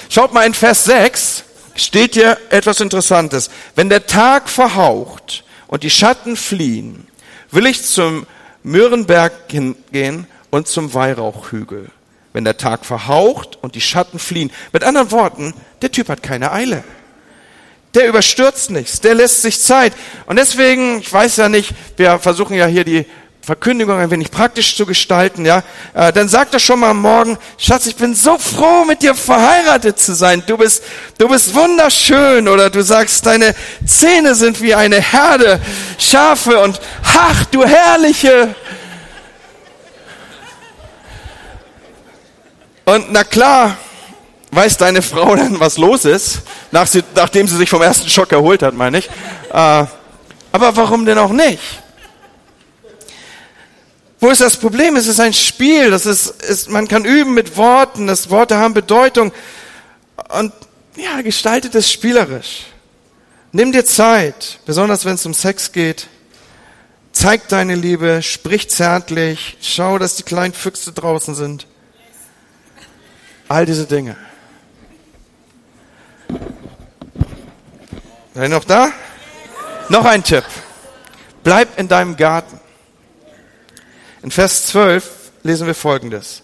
Schaut 0.09 0.33
mal 0.33 0.45
in 0.45 0.53
Vers 0.53 0.85
6 0.85 1.43
steht 1.75 2.13
hier 2.13 2.37
etwas 2.49 2.81
Interessantes. 2.81 3.49
Wenn 3.75 3.89
der 3.89 4.05
Tag 4.05 4.49
verhaucht 4.49 5.43
und 5.67 5.83
die 5.83 5.89
Schatten 5.89 6.35
fliehen, 6.35 7.07
will 7.51 7.65
ich 7.65 7.83
zum 7.83 8.25
Mürrenberg 8.63 9.31
hingehen 9.49 10.27
und 10.49 10.67
zum 10.67 10.93
Weihrauchhügel 10.93 11.89
wenn 12.33 12.43
der 12.43 12.57
Tag 12.57 12.85
verhaucht 12.85 13.57
und 13.61 13.75
die 13.75 13.81
Schatten 13.81 14.19
fliehen. 14.19 14.51
Mit 14.71 14.83
anderen 14.83 15.11
Worten, 15.11 15.53
der 15.81 15.91
Typ 15.91 16.09
hat 16.09 16.23
keine 16.23 16.51
Eile. 16.51 16.83
Der 17.95 18.07
überstürzt 18.07 18.69
nichts, 18.69 19.01
der 19.01 19.15
lässt 19.15 19.41
sich 19.41 19.61
Zeit. 19.61 19.93
Und 20.27 20.37
deswegen, 20.37 20.99
ich 20.99 21.11
weiß 21.11 21.37
ja 21.37 21.49
nicht, 21.49 21.73
wir 21.97 22.19
versuchen 22.19 22.55
ja 22.55 22.67
hier 22.67 22.83
die 22.83 23.05
Verkündigung 23.41 23.97
ein 23.97 24.11
wenig 24.11 24.29
praktisch 24.29 24.75
zu 24.75 24.85
gestalten, 24.85 25.43
ja, 25.43 25.63
äh, 25.95 26.13
dann 26.13 26.27
sag 26.27 26.51
doch 26.51 26.59
schon 26.59 26.79
mal 26.79 26.93
morgen, 26.93 27.35
Schatz, 27.57 27.87
ich 27.87 27.95
bin 27.95 28.13
so 28.13 28.37
froh, 28.37 28.85
mit 28.85 29.01
dir 29.01 29.15
verheiratet 29.15 29.97
zu 29.97 30.13
sein. 30.13 30.43
Du 30.45 30.55
bist, 30.55 30.83
du 31.17 31.27
bist 31.27 31.55
wunderschön. 31.55 32.47
Oder 32.47 32.69
du 32.69 32.83
sagst, 32.83 33.25
deine 33.25 33.55
Zähne 33.83 34.35
sind 34.35 34.61
wie 34.61 34.75
eine 34.75 35.01
Herde 35.01 35.59
Schafe 35.97 36.59
und 36.59 36.79
ach, 37.03 37.45
du 37.45 37.65
herrliche 37.65 38.53
Und 42.89 43.11
na 43.11 43.23
klar, 43.23 43.77
weiß 44.49 44.77
deine 44.77 45.03
Frau 45.03 45.35
dann, 45.35 45.59
was 45.59 45.77
los 45.77 46.05
ist, 46.05 46.39
nach 46.71 46.87
sie, 46.87 47.03
nachdem 47.13 47.47
sie 47.47 47.55
sich 47.55 47.69
vom 47.69 47.83
ersten 47.83 48.09
Schock 48.09 48.31
erholt 48.31 48.63
hat, 48.63 48.73
meine 48.73 48.97
ich. 48.97 49.07
Äh, 49.51 49.85
aber 50.51 50.75
warum 50.75 51.05
denn 51.05 51.19
auch 51.19 51.31
nicht? 51.31 51.61
Wo 54.19 54.29
ist 54.29 54.41
das 54.41 54.57
Problem? 54.57 54.95
Es 54.95 55.05
ist 55.05 55.19
ein 55.19 55.33
Spiel. 55.33 55.91
Das 55.91 56.07
ist, 56.07 56.41
ist, 56.41 56.71
man 56.71 56.87
kann 56.87 57.05
üben 57.05 57.35
mit 57.35 57.57
Worten. 57.57 58.07
Das 58.07 58.31
Worte 58.31 58.57
haben 58.57 58.73
Bedeutung. 58.73 59.31
Und 60.29 60.51
ja, 60.95 61.21
gestaltet 61.21 61.75
es 61.75 61.91
spielerisch. 61.91 62.65
Nimm 63.51 63.71
dir 63.71 63.85
Zeit, 63.85 64.61
besonders 64.65 65.05
wenn 65.05 65.13
es 65.13 65.27
um 65.27 65.35
Sex 65.35 65.73
geht. 65.73 66.07
Zeig 67.11 67.47
deine 67.49 67.75
Liebe, 67.75 68.23
sprich 68.23 68.67
zärtlich, 68.67 69.57
schau, 69.61 69.99
dass 69.99 70.15
die 70.15 70.23
kleinen 70.23 70.55
Füchse 70.55 70.91
draußen 70.91 71.35
sind. 71.35 71.67
All 73.49 73.65
diese 73.65 73.87
Dinge. 73.87 74.15
Seid 78.35 78.43
ihr 78.43 78.49
noch 78.49 78.63
da? 78.63 78.91
Noch 79.89 80.05
ein 80.05 80.23
Tipp. 80.23 80.43
Bleib 81.43 81.79
in 81.79 81.87
deinem 81.87 82.15
Garten. 82.15 82.59
In 84.21 84.29
Vers 84.29 84.67
12 84.67 85.31
lesen 85.41 85.65
wir 85.65 85.73
Folgendes. 85.73 86.43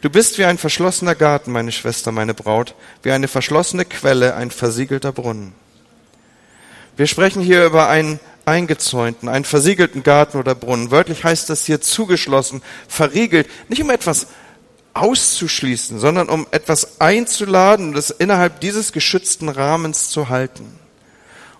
Du 0.00 0.08
bist 0.08 0.38
wie 0.38 0.46
ein 0.46 0.56
verschlossener 0.56 1.14
Garten, 1.14 1.52
meine 1.52 1.72
Schwester, 1.72 2.10
meine 2.10 2.32
Braut, 2.32 2.74
wie 3.02 3.12
eine 3.12 3.28
verschlossene 3.28 3.84
Quelle, 3.84 4.34
ein 4.34 4.50
versiegelter 4.50 5.12
Brunnen. 5.12 5.52
Wir 6.96 7.06
sprechen 7.06 7.42
hier 7.42 7.66
über 7.66 7.90
einen 7.90 8.18
eingezäunten, 8.46 9.28
einen 9.28 9.44
versiegelten 9.44 10.02
Garten 10.02 10.38
oder 10.38 10.54
Brunnen. 10.54 10.90
Wörtlich 10.90 11.22
heißt 11.22 11.50
das 11.50 11.66
hier 11.66 11.82
zugeschlossen, 11.82 12.62
verriegelt, 12.88 13.46
nicht 13.68 13.82
um 13.82 13.90
etwas 13.90 14.28
auszuschließen, 14.96 15.98
sondern 15.98 16.28
um 16.28 16.46
etwas 16.50 17.00
einzuladen 17.00 17.88
und 17.90 17.96
es 17.96 18.10
innerhalb 18.10 18.60
dieses 18.60 18.92
geschützten 18.92 19.48
Rahmens 19.48 20.08
zu 20.08 20.28
halten. 20.28 20.78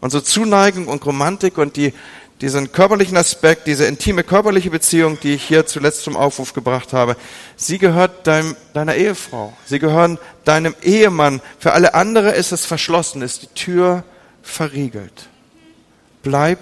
Unsere 0.01 0.23
Zuneigung 0.23 0.89
und 0.89 1.05
Romantik 1.05 1.59
und 1.59 1.77
die, 1.77 1.93
diesen 2.41 2.73
körperlichen 2.73 3.17
Aspekt, 3.17 3.67
diese 3.67 3.87
intime 3.87 4.25
körperliche 4.25 4.71
Beziehung, 4.71 5.19
die 5.21 5.35
ich 5.35 5.43
hier 5.43 5.67
zuletzt 5.67 6.03
zum 6.03 6.17
Aufruf 6.17 6.53
gebracht 6.53 6.93
habe, 6.93 7.17
sie 7.57 7.79
gehört 7.79 8.27
deinem, 8.27 8.57
deiner 8.75 8.95
Ehefrau. 8.95 9.53
Sie 9.65 9.79
gehören 9.79 10.19
deinem 10.45 10.75
Ehemann. 10.83 11.41
Für 11.59 11.73
alle 11.73 11.95
andere 11.95 12.33
ist 12.33 12.53
es 12.53 12.67
verschlossen, 12.67 13.23
ist 13.23 13.43
die 13.43 13.49
Tür 13.49 14.05
verriegelt. 14.43 15.29
Bleib 16.23 16.59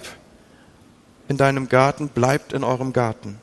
in 1.27 1.37
deinem 1.37 1.69
Garten, 1.69 2.09
bleibt 2.09 2.53
in 2.53 2.63
eurem 2.63 2.93
Garten. 2.93 3.39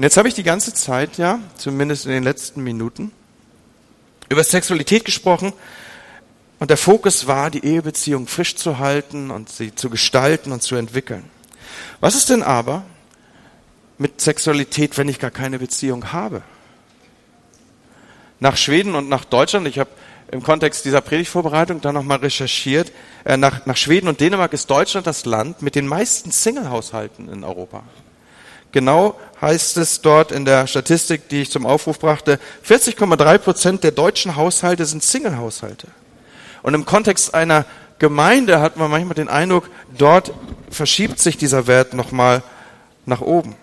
Und 0.00 0.04
jetzt 0.04 0.16
habe 0.16 0.28
ich 0.28 0.34
die 0.34 0.44
ganze 0.44 0.72
Zeit, 0.72 1.18
ja, 1.18 1.40
zumindest 1.58 2.06
in 2.06 2.12
den 2.12 2.22
letzten 2.22 2.64
Minuten, 2.64 3.12
über 4.30 4.42
Sexualität 4.42 5.04
gesprochen. 5.04 5.52
Und 6.58 6.70
der 6.70 6.78
Fokus 6.78 7.26
war, 7.26 7.50
die 7.50 7.62
Ehebeziehung 7.62 8.26
frisch 8.26 8.56
zu 8.56 8.78
halten 8.78 9.30
und 9.30 9.50
sie 9.50 9.74
zu 9.74 9.90
gestalten 9.90 10.52
und 10.52 10.62
zu 10.62 10.74
entwickeln. 10.76 11.24
Was 12.00 12.14
ist 12.14 12.30
denn 12.30 12.42
aber, 12.42 12.82
mit 13.98 14.22
Sexualität, 14.22 14.96
wenn 14.96 15.10
ich 15.10 15.18
gar 15.18 15.30
keine 15.30 15.58
Beziehung 15.58 16.14
habe? 16.14 16.40
Nach 18.38 18.56
Schweden 18.56 18.94
und 18.94 19.10
nach 19.10 19.26
Deutschland, 19.26 19.68
ich 19.68 19.78
habe 19.78 19.90
im 20.32 20.42
Kontext 20.42 20.86
dieser 20.86 21.02
Predigtvorbereitung 21.02 21.82
dann 21.82 21.94
nochmal 21.94 22.20
recherchiert, 22.20 22.90
äh, 23.26 23.36
nach, 23.36 23.66
nach 23.66 23.76
Schweden 23.76 24.08
und 24.08 24.18
Dänemark 24.18 24.54
ist 24.54 24.70
Deutschland 24.70 25.06
das 25.06 25.26
Land 25.26 25.60
mit 25.60 25.74
den 25.74 25.86
meisten 25.86 26.30
Single-Haushalten 26.30 27.28
in 27.28 27.44
Europa. 27.44 27.82
Genau 28.72 29.18
heißt 29.40 29.76
es 29.78 30.00
dort 30.00 30.32
in 30.32 30.44
der 30.44 30.66
Statistik, 30.66 31.28
die 31.28 31.42
ich 31.42 31.50
zum 31.50 31.66
Aufruf 31.66 31.98
brachte, 31.98 32.38
40,3 32.66 33.38
Prozent 33.38 33.84
der 33.84 33.92
deutschen 33.92 34.36
Haushalte 34.36 34.84
sind 34.84 35.02
Single-Haushalte. 35.02 35.88
Und 36.62 36.74
im 36.74 36.84
Kontext 36.84 37.34
einer 37.34 37.64
Gemeinde 37.98 38.60
hat 38.60 38.76
man 38.76 38.90
manchmal 38.90 39.14
den 39.14 39.28
Eindruck, 39.28 39.68
dort 39.96 40.32
verschiebt 40.70 41.18
sich 41.18 41.36
dieser 41.36 41.66
Wert 41.66 41.94
nochmal 41.94 42.42
nach 43.06 43.20
oben. 43.20 43.56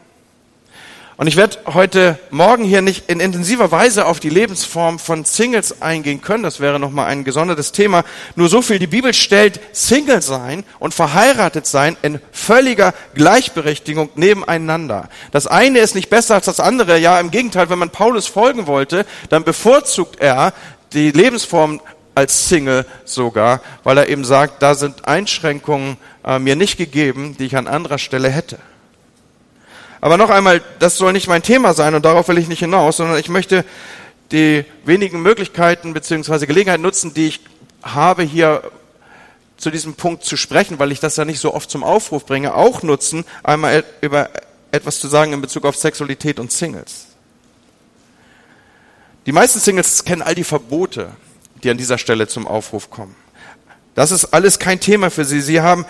Und 1.19 1.25
ich 1.25 1.36
werde 1.36 1.58
heute 1.65 2.19
Morgen 2.30 2.63
hier 2.63 2.84
nicht 2.84 3.10
in 3.10 3.19
intensiver 3.19 3.71
Weise 3.71 4.06
auf 4.06 4.19
die 4.19 4.30
Lebensform 4.30 4.99
von 4.99 5.25
Singles 5.25 5.82
eingehen 5.82 6.21
können. 6.21 6.43
Das 6.43 6.60
wäre 6.60 6.80
nochmal 6.80 7.08
ein 7.08 7.23
gesondertes 7.23 7.71
Thema. 7.71 8.03
Nur 8.36 8.49
so 8.49 8.62
viel, 8.62 8.77
die 8.77 8.86
Bibel 8.86 9.15
stellt 9.15 9.60
Single 9.71 10.21
sein 10.21 10.63
und 10.77 10.93
verheiratet 10.93 11.65
sein 11.65 11.97
in 12.03 12.19
völliger 12.32 12.93
Gleichberechtigung 13.15 14.12
nebeneinander. 14.13 15.10
Das 15.32 15.47
eine 15.47 15.80
ist 15.80 15.95
nicht 15.95 16.12
besser 16.12 16.36
als 16.36 16.45
das 16.45 16.60
andere. 16.60 16.99
Ja, 16.99 17.19
im 17.19 17.32
Gegenteil, 17.32 17.71
wenn 17.71 17.80
man 17.80 17.89
Paulus 17.89 18.27
folgen 18.27 18.67
wollte, 18.67 19.03
dann 19.30 19.43
bevorzugt 19.43 20.21
er 20.21 20.53
die 20.93 21.10
Lebensform 21.10 21.82
als 22.13 22.47
Single 22.47 22.86
sogar, 23.06 23.62
weil 23.84 23.97
er 23.97 24.10
eben 24.10 24.23
sagt, 24.23 24.62
da 24.62 24.75
sind 24.75 25.08
Einschränkungen 25.08 25.97
äh, 26.23 26.38
mir 26.38 26.56
nicht 26.56 26.77
gegeben, 26.77 27.36
die 27.39 27.45
ich 27.45 27.58
an 27.58 27.65
anderer 27.65 27.97
Stelle 27.97 28.30
hätte. 28.30 28.60
Aber 30.02 30.18
noch 30.18 30.30
einmal, 30.30 30.62
das 30.80 30.98
soll 30.98 31.14
nicht 31.14 31.28
mein 31.28 31.44
Thema 31.44 31.74
sein 31.74 31.96
und 31.96 32.06
darauf 32.06 32.28
will 32.28 32.38
ich 32.38 32.48
nicht 32.48 32.60
hinaus, 32.60 32.98
sondern 32.98 33.18
ich 33.18 33.30
möchte 33.30 33.66
die 34.32 34.66
wenigen 34.86 35.22
Möglichkeiten 35.22 35.94
bzw. 35.94 36.46
Gelegenheiten 36.46 36.84
nutzen, 36.84 37.14
die 37.14 37.28
ich 37.28 37.40
habe, 37.84 38.24
hier 38.24 38.64
zu 39.58 39.72
diesem 39.72 39.96
Punkt 39.96 40.24
zu 40.24 40.38
sprechen, 40.38 40.80
weil 40.80 40.92
ich 40.92 41.00
das 41.00 41.16
ja 41.16 41.26
nicht 41.26 41.40
so 41.40 41.54
oft 41.54 41.70
zum 41.70 41.84
Aufruf 41.84 42.26
bringe, 42.26 42.54
auch 42.54 42.84
nutzen, 42.84 43.26
einmal 43.44 43.84
über 44.02 44.30
etwas 44.72 45.00
zu 45.00 45.08
sagen 45.08 45.34
in 45.34 45.42
Bezug 45.42 45.66
auf 45.66 45.76
Sexualität 45.76 46.40
und 46.40 46.52
Singles. 46.52 47.08
Die 49.26 49.32
meisten 49.32 49.60
Singles 49.60 50.06
kennen 50.06 50.22
all 50.22 50.36
die 50.36 50.44
Verbote, 50.44 51.10
die 51.64 51.70
an 51.70 51.78
dieser 51.78 51.98
Stelle 51.98 52.28
zum 52.28 52.48
Aufruf 52.48 52.90
kommen. 52.90 53.16
Das 53.96 54.12
ist 54.12 54.26
alles 54.26 54.60
kein 54.60 54.80
Thema 54.80 55.10
für 55.10 55.26
sie. 55.26 55.42
Sie 55.42 55.62
haben 55.62 55.86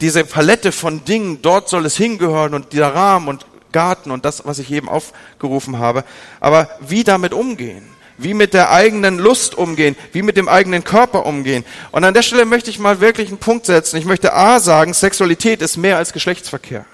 diese 0.00 0.24
Palette 0.24 0.72
von 0.72 1.04
Dingen, 1.04 1.40
dort 1.42 1.68
soll 1.68 1.86
es 1.86 1.96
hingehören 1.96 2.54
und 2.54 2.72
dieser 2.72 2.92
Rahmen 2.92 3.28
und 3.28 3.46
Garten 3.72 4.10
und 4.10 4.24
das, 4.24 4.44
was 4.44 4.58
ich 4.58 4.70
eben 4.70 4.88
aufgerufen 4.88 5.78
habe. 5.78 6.04
Aber 6.40 6.68
wie 6.80 7.04
damit 7.04 7.32
umgehen? 7.34 7.88
Wie 8.18 8.34
mit 8.34 8.54
der 8.54 8.70
eigenen 8.70 9.18
Lust 9.18 9.56
umgehen? 9.56 9.96
Wie 10.12 10.22
mit 10.22 10.36
dem 10.36 10.48
eigenen 10.48 10.84
Körper 10.84 11.26
umgehen? 11.26 11.64
Und 11.90 12.04
an 12.04 12.14
der 12.14 12.22
Stelle 12.22 12.44
möchte 12.44 12.70
ich 12.70 12.78
mal 12.78 13.00
wirklich 13.00 13.28
einen 13.28 13.38
Punkt 13.38 13.66
setzen. 13.66 13.96
Ich 13.96 14.04
möchte 14.04 14.34
A 14.34 14.60
sagen, 14.60 14.94
Sexualität 14.94 15.62
ist 15.62 15.76
mehr 15.76 15.96
als 15.96 16.12
Geschlechtsverkehr. 16.12 16.84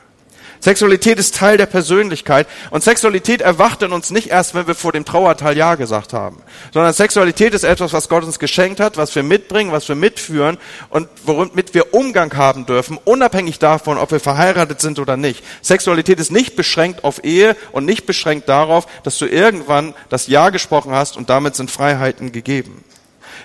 Sexualität 0.61 1.19
ist 1.19 1.37
Teil 1.37 1.57
der 1.57 1.67
Persönlichkeit 1.67 2.47
und 2.71 2.83
Sexualität 2.83 3.41
erwacht 3.41 3.83
in 3.83 3.93
uns 3.93 4.11
nicht 4.11 4.29
erst, 4.29 4.55
wenn 4.55 4.67
wir 4.67 4.75
vor 4.75 4.93
dem 4.93 5.05
Trauerteil 5.05 5.57
Ja 5.57 5.77
gesagt 5.77 6.13
haben, 6.13 6.43
sondern 6.73 6.93
Sexualität 6.93 7.55
ist 7.55 7.65
etwas, 7.65 7.93
was 7.93 8.09
Gott 8.09 8.25
uns 8.25 8.39
geschenkt 8.39 8.81
hat, 8.81 8.97
was 8.97 9.15
wir 9.15 9.23
mitbringen, 9.23 9.73
was 9.73 9.89
wir 9.89 9.97
mitführen 9.97 10.59
und 10.91 11.09
womit 11.25 11.75
wir 11.75 11.95
Umgang 11.95 12.37
haben 12.37 12.67
dürfen, 12.67 12.99
unabhängig 13.05 13.59
davon, 13.59 13.99
ob 13.99 14.11
wir 14.11 14.21
verheiratet 14.21 14.81
sind 14.81 14.99
oder 14.99 15.17
nicht. 15.17 15.45
Sexualität 15.63 16.19
ist 16.19 16.33
nicht 16.33 16.57
beschränkt 16.57 17.05
auf 17.05 17.25
Ehe 17.25 17.57
und 17.73 17.85
nicht 17.85 18.07
beschränkt 18.07 18.49
darauf, 18.49 18.87
dass 19.03 19.19
du 19.19 19.27
irgendwann 19.27 19.95
das 20.09 20.27
Ja 20.27 20.51
gesprochen 20.51 20.93
hast 20.93 21.17
und 21.17 21.31
damit 21.31 21.55
sind 21.55 21.71
Freiheiten 21.71 22.33
gegeben. 22.33 22.85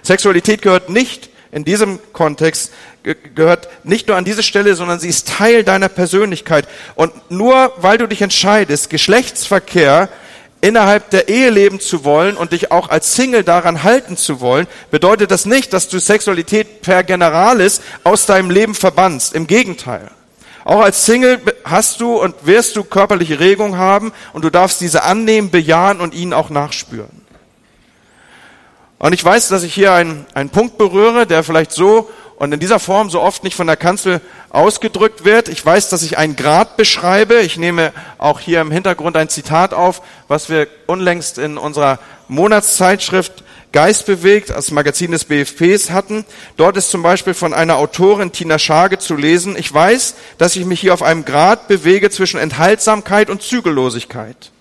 Sexualität 0.02 0.62
gehört 0.62 0.90
nicht 0.90 1.30
in 1.52 1.64
diesem 1.64 2.00
Kontext 2.14 2.74
gehört 3.04 3.68
nicht 3.84 4.08
nur 4.08 4.18
an 4.18 4.26
diese 4.26 4.44
Stelle, 4.44 4.76
sondern 4.76 5.00
sie 5.00 5.10
ist 5.10 5.28
Teil 5.28 5.64
deiner 5.64 5.90
Persönlichkeit. 5.90 6.68
Und 6.96 7.12
nur 7.30 7.74
weil 7.78 7.98
du 7.98 8.08
dich 8.08 8.22
entscheidest, 8.22 8.90
Geschlechtsverkehr 8.90 10.10
innerhalb 10.62 11.10
der 11.10 11.28
Ehe 11.28 11.50
leben 11.50 11.82
zu 11.82 12.06
wollen 12.06 12.38
und 12.38 12.54
dich 12.54 12.72
auch 12.72 12.90
als 12.90 13.16
Single 13.16 13.44
daran 13.44 13.84
halten 13.84 14.16
zu 14.16 14.40
wollen, 14.40 14.68
bedeutet 14.92 15.30
das 15.30 15.46
nicht, 15.46 15.74
dass 15.74 15.90
du 15.90 16.00
Sexualität 16.00 16.82
per 16.82 17.04
Generalis 17.04 17.82
aus 18.06 18.26
deinem 18.26 18.50
Leben 18.50 18.74
verbannst. 18.74 19.36
Im 19.36 19.46
Gegenteil. 19.46 20.10
Auch 20.64 20.80
als 20.80 21.06
Single 21.06 21.42
hast 21.66 22.00
du 22.00 22.16
und 22.16 22.34
wirst 22.46 22.78
du 22.78 22.86
körperliche 22.86 23.42
Regung 23.42 23.78
haben 23.78 24.14
und 24.32 24.46
du 24.46 24.50
darfst 24.50 24.80
diese 24.80 25.04
annehmen, 25.04 25.52
bejahen 25.52 26.00
und 26.00 26.14
ihnen 26.14 26.32
auch 26.32 26.50
nachspüren. 26.50 27.24
Und 29.00 29.12
ich 29.12 29.26
weiß, 29.26 29.50
dass 29.50 29.64
ich 29.64 29.74
hier 29.74 29.92
einen, 29.92 30.26
einen 30.34 30.50
Punkt 30.50 30.78
berühre, 30.78 31.28
der 31.28 31.44
vielleicht 31.44 31.74
so 31.74 32.10
und 32.36 32.54
in 32.54 32.60
dieser 32.60 32.80
Form 32.80 33.10
so 33.10 33.22
oft 33.22 33.44
nicht 33.44 33.56
von 33.56 33.68
der 33.68 33.78
Kanzel 33.78 34.22
ausgedrückt 34.50 35.26
wird. 35.26 35.50
Ich 35.50 35.66
weiß, 35.66 35.90
dass 35.90 36.04
ich 36.04 36.18
einen 36.18 36.36
Grad 36.36 36.78
beschreibe. 36.78 37.36
Ich 37.36 37.58
nehme 37.58 37.94
auch 38.18 38.40
hier 38.40 38.62
im 38.62 38.72
Hintergrund 38.72 39.18
ein 39.18 39.30
Zitat 39.30 39.74
auf, 39.74 40.02
was 40.28 40.50
wir 40.50 40.68
unlängst 40.88 41.38
in 41.38 41.58
unserer 41.58 42.00
Monatszeitschrift 42.28 43.44
Geist 43.74 44.06
bewegt, 44.06 44.52
als 44.52 44.70
Magazin 44.70 45.12
des 45.12 45.26
BFPs 45.26 45.90
hatten. 45.90 46.26
Dort 46.58 46.78
ist 46.78 46.92
zum 46.92 47.02
Beispiel 47.02 47.34
von 47.34 47.56
einer 47.56 47.78
Autorin 47.78 48.32
Tina 48.32 48.60
Schage 48.60 49.00
zu 49.00 49.16
lesen, 49.16 49.56
ich 49.58 49.74
weiß, 49.74 50.14
dass 50.38 50.56
ich 50.56 50.66
mich 50.66 50.80
hier 50.80 50.94
auf 50.94 51.02
einem 51.02 51.26
Grad 51.26 51.68
bewege 51.68 52.12
zwischen 52.12 52.40
Enthaltsamkeit 52.40 53.32
und 53.32 53.42
Zügellosigkeit. 53.42 54.52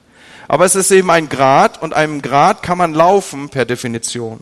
Aber 0.48 0.64
es 0.64 0.74
ist 0.74 0.90
eben 0.90 1.10
ein 1.10 1.28
Grad 1.28 1.82
und 1.82 1.92
einem 1.92 2.22
Grad 2.22 2.62
kann 2.62 2.78
man 2.78 2.94
laufen 2.94 3.50
per 3.50 3.66
Definition. 3.66 4.40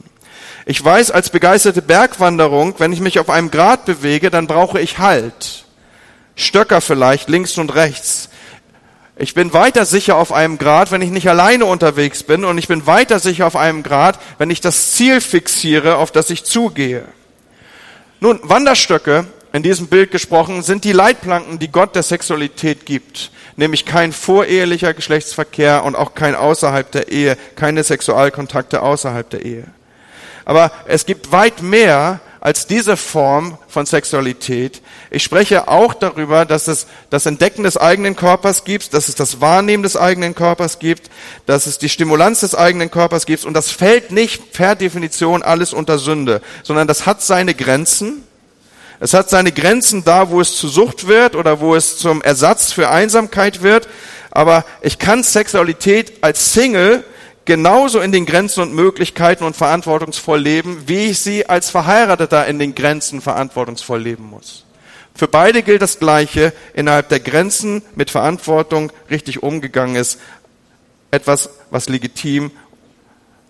Ich 0.67 0.85
weiß 0.85 1.11
als 1.11 1.31
begeisterte 1.31 1.83
Bergwanderung, 1.83 2.75
wenn 2.79 2.93
ich 2.93 3.01
mich 3.01 3.19
auf 3.19 3.31
einem 3.31 3.51
Grat 3.51 3.85
bewege, 3.87 4.31
dann 4.31 4.47
brauche 4.47 4.81
ich 4.81 4.99
Halt. 4.99 5.65
Stöcker 6.37 6.81
vielleicht 6.81 7.29
links 7.29 7.59
und 7.59 7.75
rechts. 7.75 8.29
Ich 9.17 9.35
bin 9.35 9.53
weiter 9.53 9.85
sicher 9.85 10.17
auf 10.17 10.33
einem 10.33 10.57
Grat, 10.57 10.93
wenn 10.93 11.03
ich 11.03 11.11
nicht 11.11 11.29
alleine 11.29 11.67
unterwegs 11.67 12.23
bin 12.23 12.45
und 12.45 12.57
ich 12.57 12.69
bin 12.69 12.87
weiter 12.87 13.19
sicher 13.19 13.47
auf 13.47 13.57
einem 13.57 13.83
Grat, 13.83 14.19
wenn 14.39 14.49
ich 14.49 14.63
das 14.63 14.93
Ziel 14.93 15.21
fixiere, 15.21 15.97
auf 15.97 16.11
das 16.11 16.31
ich 16.31 16.45
zugehe. 16.45 17.05
Nun, 18.21 18.41
Wanderstöcke, 18.43 19.27
in 19.53 19.63
diesem 19.63 19.89
Bild 19.89 20.11
gesprochen, 20.11 20.63
sind 20.63 20.85
die 20.85 20.93
Leitplanken, 20.93 21.59
die 21.59 21.71
Gott 21.71 21.95
der 21.95 22.03
Sexualität 22.03 22.87
gibt. 22.87 23.31
Nämlich 23.57 23.85
kein 23.85 24.13
vorehelicher 24.13 24.95
Geschlechtsverkehr 24.95 25.85
und 25.85 25.97
auch 25.97 26.15
kein 26.15 26.35
außerhalb 26.35 26.91
der 26.91 27.09
Ehe, 27.09 27.37
keine 27.57 27.85
Sexualkontakte 27.85 28.81
außerhalb 28.81 29.29
der 29.29 29.45
Ehe. 29.45 29.65
Aber 30.51 30.73
es 30.87 31.07
gibt 31.07 31.31
weit 31.31 31.63
mehr 31.63 32.19
als 32.41 32.67
diese 32.67 32.97
Form 32.97 33.57
von 33.69 33.87
Sexualität. 33.87 34.83
Ich 35.13 35.23
spreche 35.23 35.69
auch 35.69 35.95
darüber, 35.95 36.45
dass 36.45 36.67
es 36.67 36.89
das 37.09 37.25
Entdecken 37.27 37.63
des 37.63 37.77
eigenen 37.77 38.17
Körpers 38.17 38.65
gibt, 38.65 38.93
dass 38.93 39.09
es 39.09 39.15
das 39.15 39.41
Wahrnehmen 39.41 39.85
des 39.85 39.97
eigenen 39.97 40.35
Körpers 40.35 40.81
gibt, 40.81 41.09
dass 41.47 41.67
es 41.67 41.79
die 41.79 41.89
Stimulanz 41.89 42.41
des 42.41 42.57
eigenen 42.57 42.91
Körpers 42.91 43.27
gibt. 43.27 43.45
Und 43.45 43.55
das 43.55 43.71
fällt 43.71 44.11
nicht 44.11 44.53
per 44.53 44.75
Definition 44.75 45.45
alles 45.45 45.73
unter 45.73 46.01
Sünde, 46.01 46.43
sondern 46.65 46.89
das 46.89 47.07
hat 47.07 47.23
seine 47.23 47.55
Grenzen. 47.55 48.25
Es 48.99 49.15
hat 49.15 49.31
seine 49.31 49.53
Grenzen 49.53 50.03
da, 50.03 50.31
wo 50.31 50.41
es 50.41 50.57
zu 50.57 50.67
Sucht 50.67 51.07
wird 51.07 51.37
oder 51.37 51.61
wo 51.61 51.77
es 51.77 51.97
zum 51.97 52.23
Ersatz 52.23 52.73
für 52.73 52.91
Einsamkeit 52.91 53.63
wird. 53.63 53.87
Aber 54.33 54.65
ich 54.83 54.99
kann 54.99 55.23
Sexualität 55.23 56.25
als 56.25 56.55
Single 56.55 57.05
genauso 57.45 58.01
in 58.01 58.13
den 58.13 58.27
Grenzen 58.27 58.63
und 58.63 58.75
Möglichkeiten 58.75 59.45
und 59.45 59.57
verantwortungsvoll 59.57 60.41
leben, 60.41 60.85
wie 60.87 61.07
ich 61.07 61.21
sie 61.21 61.49
als 61.49 61.71
Verheirateter 61.71 62.47
in 62.47 62.59
den 62.59 62.75
Grenzen 62.75 63.21
verantwortungsvoll 63.21 64.01
leben 64.01 64.25
muss. 64.25 64.65
Für 65.15 65.29
beide 65.29 65.63
gilt 65.63 65.83
das 65.83 65.99
Gleiche, 65.99 66.53
innerhalb 66.73 67.09
der 67.09 67.21
Grenzen 67.21 67.83
mit 67.95 68.11
Verantwortung 68.11 68.93
richtig 69.11 69.43
umgegangen 69.43 69.97
ist. 69.97 70.21
Etwas, 71.11 71.51
was 71.71 71.89
legitim 71.89 72.51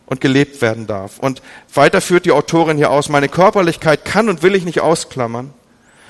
und 0.07 0.20
gelebt 0.20 0.61
werden 0.62 0.87
darf. 0.87 1.18
Und 1.18 1.42
weiter 1.72 2.00
führt 2.00 2.24
die 2.24 2.33
Autorin 2.33 2.76
hier 2.76 2.90
aus, 2.90 3.09
meine 3.09 3.29
Körperlichkeit 3.29 4.05
kann 4.05 4.29
und 4.29 4.42
will 4.42 4.55
ich 4.55 4.64
nicht 4.64 4.81
ausklammern. 4.81 5.53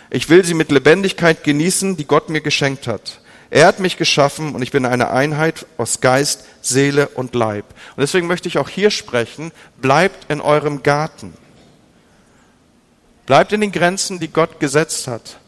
Ich 0.09 0.29
will 0.29 0.45
sie 0.45 0.55
mit 0.55 0.71
Lebendigkeit 0.71 1.45
genießen, 1.45 1.97
die 1.97 2.07
Gott 2.07 2.31
mir 2.31 2.41
geschenkt 2.41 2.87
hat. 2.87 3.20
Er 3.51 3.67
hat 3.67 3.81
mich 3.81 3.97
geschaffen 3.97 4.55
und 4.55 4.63
ich 4.63 4.71
bin 4.71 4.87
eine 4.87 5.11
Einheit 5.11 5.67
aus 5.77 6.01
Geist, 6.01 6.45
Seele 6.63 7.09
und 7.09 7.35
Leib. 7.35 7.65
Und 7.97 8.01
deswegen 8.01 8.29
möchte 8.29 8.47
ich 8.47 8.59
auch 8.59 8.69
hier 8.69 8.91
sprechen, 8.91 9.51
bleibt 9.81 10.31
in 10.31 10.41
eurem 10.41 10.85
Garten. 10.85 11.35
Bleibt 13.27 13.53
in 13.53 13.61
den 13.61 13.73
Grenzen, 13.73 14.21
die 14.21 14.29
Gott 14.29 14.61
gesetzt 14.61 15.09
hat. 15.09 15.39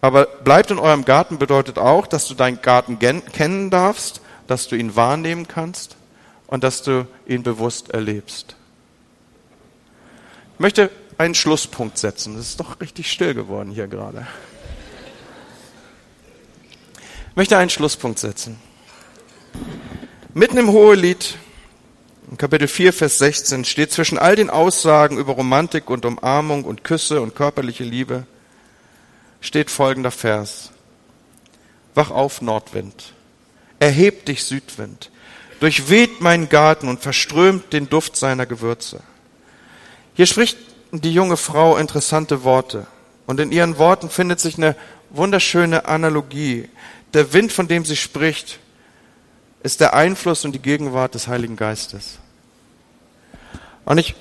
Aber 0.00 0.26
bleibt 0.26 0.70
in 0.70 0.78
eurem 0.78 1.04
Garten 1.04 1.38
bedeutet 1.38 1.78
auch, 1.78 2.06
dass 2.06 2.26
du 2.26 2.34
deinen 2.34 2.62
Garten 2.62 2.98
kennen 2.98 3.70
darfst, 3.70 4.20
dass 4.46 4.68
du 4.68 4.76
ihn 4.76 4.94
wahrnehmen 4.94 5.46
kannst 5.48 5.96
und 6.46 6.64
dass 6.64 6.82
du 6.82 7.06
ihn 7.26 7.42
bewusst 7.42 7.90
erlebst. 7.90 8.56
Ich 10.54 10.60
möchte 10.60 10.90
einen 11.18 11.34
Schlusspunkt 11.34 11.98
setzen. 11.98 12.36
Es 12.36 12.50
ist 12.50 12.60
doch 12.60 12.80
richtig 12.80 13.10
still 13.10 13.34
geworden 13.34 13.70
hier 13.70 13.88
gerade. 13.88 14.26
Ich 17.32 17.36
möchte 17.36 17.56
einen 17.56 17.70
Schlusspunkt 17.70 18.18
setzen. 18.18 18.58
Mitten 20.34 20.58
im 20.58 20.70
Hohelied, 20.70 21.38
in 22.30 22.36
Kapitel 22.36 22.68
4, 22.68 22.92
Vers 22.92 23.16
16, 23.16 23.64
steht 23.64 23.90
zwischen 23.90 24.18
all 24.18 24.36
den 24.36 24.50
Aussagen 24.50 25.16
über 25.16 25.32
Romantik 25.32 25.88
und 25.88 26.04
Umarmung 26.04 26.64
und 26.64 26.84
Küsse 26.84 27.22
und 27.22 27.34
körperliche 27.34 27.84
Liebe, 27.84 28.26
steht 29.40 29.70
folgender 29.70 30.10
Vers. 30.10 30.72
Wach 31.94 32.10
auf, 32.10 32.42
Nordwind. 32.42 33.14
Erhebt 33.78 34.28
dich, 34.28 34.44
Südwind. 34.44 35.10
Durchweht 35.60 36.20
meinen 36.20 36.50
Garten 36.50 36.86
und 36.86 37.00
verströmt 37.00 37.72
den 37.72 37.88
Duft 37.88 38.14
seiner 38.14 38.44
Gewürze. 38.44 39.00
Hier 40.12 40.26
spricht 40.26 40.58
die 40.90 41.14
junge 41.14 41.38
Frau 41.38 41.78
interessante 41.78 42.44
Worte. 42.44 42.86
Und 43.26 43.40
in 43.40 43.52
ihren 43.52 43.78
Worten 43.78 44.10
findet 44.10 44.38
sich 44.38 44.58
eine 44.58 44.76
wunderschöne 45.08 45.86
Analogie. 45.86 46.68
Der 47.14 47.32
Wind, 47.32 47.52
von 47.52 47.68
dem 47.68 47.84
sie 47.84 47.96
spricht, 47.96 48.58
ist 49.62 49.80
der 49.80 49.94
Einfluss 49.94 50.44
und 50.44 50.52
die 50.52 50.62
Gegenwart 50.62 51.14
des 51.14 51.28
Heiligen 51.28 51.56
Geistes. 51.56 52.18
Und 53.84 53.98
ich 53.98 54.14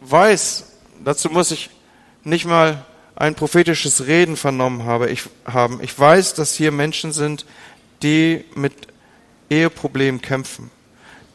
weiß, 0.00 0.64
dazu 1.04 1.28
muss 1.30 1.50
ich 1.50 1.70
nicht 2.22 2.44
mal 2.44 2.84
ein 3.14 3.34
prophetisches 3.34 4.06
Reden 4.06 4.36
vernommen 4.36 4.84
haben. 4.84 5.80
Ich 5.80 5.98
weiß, 5.98 6.34
dass 6.34 6.54
hier 6.54 6.70
Menschen 6.70 7.12
sind, 7.12 7.46
die 8.02 8.44
mit 8.54 8.74
Eheproblemen 9.48 10.20
kämpfen, 10.20 10.70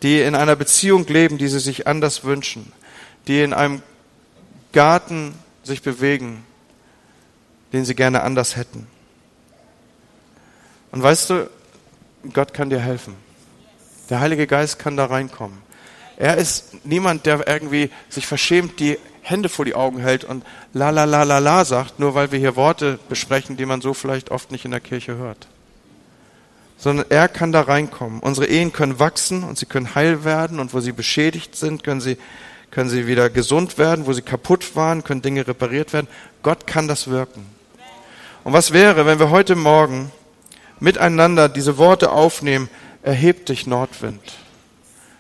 die 0.03 0.21
in 0.21 0.35
einer 0.35 0.55
Beziehung 0.55 1.07
leben, 1.07 1.37
die 1.37 1.47
sie 1.47 1.59
sich 1.59 1.87
anders 1.87 2.23
wünschen, 2.23 2.71
die 3.27 3.41
in 3.41 3.53
einem 3.53 3.81
Garten 4.73 5.33
sich 5.63 5.81
bewegen, 5.81 6.45
den 7.73 7.85
sie 7.85 7.95
gerne 7.95 8.21
anders 8.23 8.55
hätten. 8.55 8.87
Und 10.91 11.01
weißt 11.01 11.29
du, 11.29 11.49
Gott 12.33 12.53
kann 12.53 12.69
dir 12.69 12.79
helfen. 12.79 13.15
Der 14.09 14.19
Heilige 14.19 14.45
Geist 14.45 14.77
kann 14.77 14.97
da 14.97 15.05
reinkommen. 15.05 15.57
Er 16.17 16.37
ist 16.37 16.85
niemand, 16.85 17.25
der 17.25 17.47
irgendwie 17.47 17.89
sich 18.09 18.27
verschämt 18.27 18.79
die 18.79 18.99
Hände 19.21 19.49
vor 19.49 19.65
die 19.65 19.75
Augen 19.75 19.99
hält 19.99 20.23
und 20.23 20.43
la 20.73 20.89
la 20.89 21.05
la 21.05 21.23
la 21.23 21.37
la 21.39 21.63
sagt, 21.63 21.99
nur 21.99 22.15
weil 22.15 22.31
wir 22.31 22.39
hier 22.39 22.55
Worte 22.55 22.99
besprechen, 23.07 23.55
die 23.55 23.65
man 23.65 23.81
so 23.81 23.93
vielleicht 23.93 24.31
oft 24.31 24.51
nicht 24.51 24.65
in 24.65 24.71
der 24.71 24.79
Kirche 24.79 25.15
hört. 25.15 25.47
Sondern 26.77 27.05
er 27.09 27.27
kann 27.27 27.51
da 27.51 27.61
reinkommen. 27.61 28.19
Unsere 28.19 28.47
Ehen 28.47 28.73
können 28.73 28.99
wachsen 28.99 29.43
und 29.43 29.57
sie 29.57 29.67
können 29.67 29.95
heil 29.95 30.23
werden 30.23 30.59
und 30.59 30.73
wo 30.73 30.79
sie 30.79 30.91
beschädigt 30.91 31.55
sind, 31.55 31.83
können 31.83 32.01
sie, 32.01 32.17
können 32.71 32.89
sie 32.89 33.07
wieder 33.07 33.29
gesund 33.29 33.77
werden, 33.77 34.07
wo 34.07 34.13
sie 34.13 34.23
kaputt 34.23 34.75
waren, 34.75 35.03
können 35.03 35.21
Dinge 35.21 35.47
repariert 35.47 35.93
werden. 35.93 36.07
Gott 36.43 36.65
kann 36.65 36.87
das 36.87 37.07
wirken. 37.07 37.45
Und 38.43 38.53
was 38.53 38.73
wäre, 38.73 39.05
wenn 39.05 39.19
wir 39.19 39.29
heute 39.29 39.55
Morgen 39.55 40.11
miteinander 40.81 41.47
diese 41.47 41.77
Worte 41.77 42.11
aufnehmen, 42.11 42.69
erhebt 43.01 43.47
dich 43.47 43.65
Nordwind. 43.65 44.21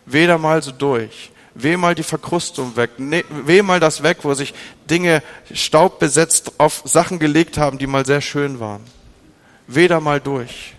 Weder 0.05 0.37
mal 0.37 0.61
so 0.61 0.71
durch 0.71 1.31
Weh 1.53 1.75
mal 1.75 1.95
die 1.95 2.03
Verkrustung 2.03 2.75
weg. 2.77 2.91
Ne, 2.97 3.23
weh 3.29 3.61
mal 3.61 3.79
das 3.79 4.03
weg, 4.03 4.19
wo 4.21 4.33
sich 4.33 4.53
Dinge 4.89 5.21
staubbesetzt 5.53 6.53
auf 6.59 6.83
Sachen 6.85 7.19
gelegt 7.19 7.57
haben, 7.57 7.77
die 7.77 7.87
mal 7.87 8.05
sehr 8.05 8.21
schön 8.21 8.59
waren. 8.59 8.81
Da 9.67 9.99
mal 9.99 10.19
durch. 10.19 10.73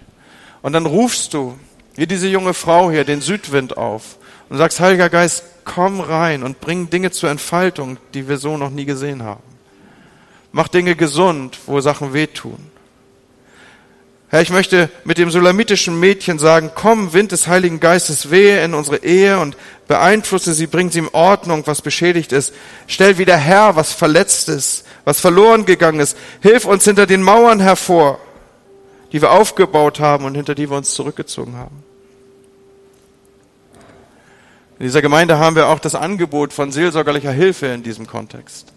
Und 0.61 0.73
dann 0.75 0.87
rufst 0.87 1.35
du, 1.35 1.59
wie 1.95 2.07
diese 2.07 2.29
junge 2.29 2.55
Frau 2.55 2.91
hier, 2.91 3.05
den 3.05 3.21
Südwind 3.21 3.77
auf 3.77 4.17
und 4.49 4.59
sagst, 4.59 4.81
Heiliger 4.81 5.09
Geist, 5.09 5.45
komm 5.65 6.01
rein 6.01 6.43
und 6.43 6.61
bring 6.61 6.91
Dinge 6.91 7.11
zur 7.11 7.31
Entfaltung, 7.31 7.99
die 8.15 8.29
wir 8.29 8.39
so 8.39 8.57
noch 8.57 8.71
nie 8.71 8.85
gesehen 8.85 9.23
haben. 9.23 9.43
Mach 10.53 10.69
Dinge 10.69 10.95
gesund, 10.95 11.59
wo 11.67 11.81
Sachen 11.81 12.13
wehtun. 12.13 12.72
Herr, 14.33 14.41
ich 14.41 14.49
möchte 14.49 14.89
mit 15.05 15.19
dem 15.19 15.31
sulamitischen 15.31 16.01
Mädchen 16.01 16.39
sagen, 16.39 16.71
komm, 16.75 17.13
Wind 17.13 17.33
des 17.33 17.49
Heiligen 17.49 17.81
Geistes, 17.81 18.31
wehe 18.31 18.65
in 18.65 18.73
unsere 18.73 19.05
Ehe 19.05 19.39
und 19.39 19.59
beeinflusse 19.89 20.55
sie, 20.55 20.67
bring 20.67 20.91
sie 20.91 21.01
in 21.01 21.09
Ordnung, 21.13 21.65
was 21.67 21.83
beschädigt 21.83 22.33
ist. 22.33 22.55
Stell 22.87 23.19
wieder 23.19 23.37
her, 23.37 23.73
was 23.77 23.93
verletzt 23.93 24.49
ist, 24.49 24.87
was 25.05 25.21
verloren 25.21 25.67
gegangen 25.67 26.01
ist. 26.01 26.17
Hilf 26.41 26.65
uns 26.65 26.85
hinter 26.85 27.05
den 27.05 27.23
Mauern 27.23 27.61
hervor, 27.61 28.21
die 29.13 29.21
wir 29.21 29.33
aufgebaut 29.33 30.01
haben 30.01 30.25
und 30.25 30.35
hinter 30.35 30.55
die 30.55 30.71
wir 30.71 30.79
uns 30.79 30.95
zurückgezogen 30.95 31.59
haben. 31.59 31.85
In 34.79 34.87
dieser 34.87 35.03
Gemeinde 35.03 35.39
haben 35.39 35.57
wir 35.57 35.67
auch 35.67 35.79
das 35.79 35.95
Angebot 35.95 36.55
von 36.55 36.73
seelsorgerlicher 36.73 37.33
Hilfe 37.33 37.67
in 37.67 37.83
diesem 37.83 38.07
Kontext. 38.07 38.73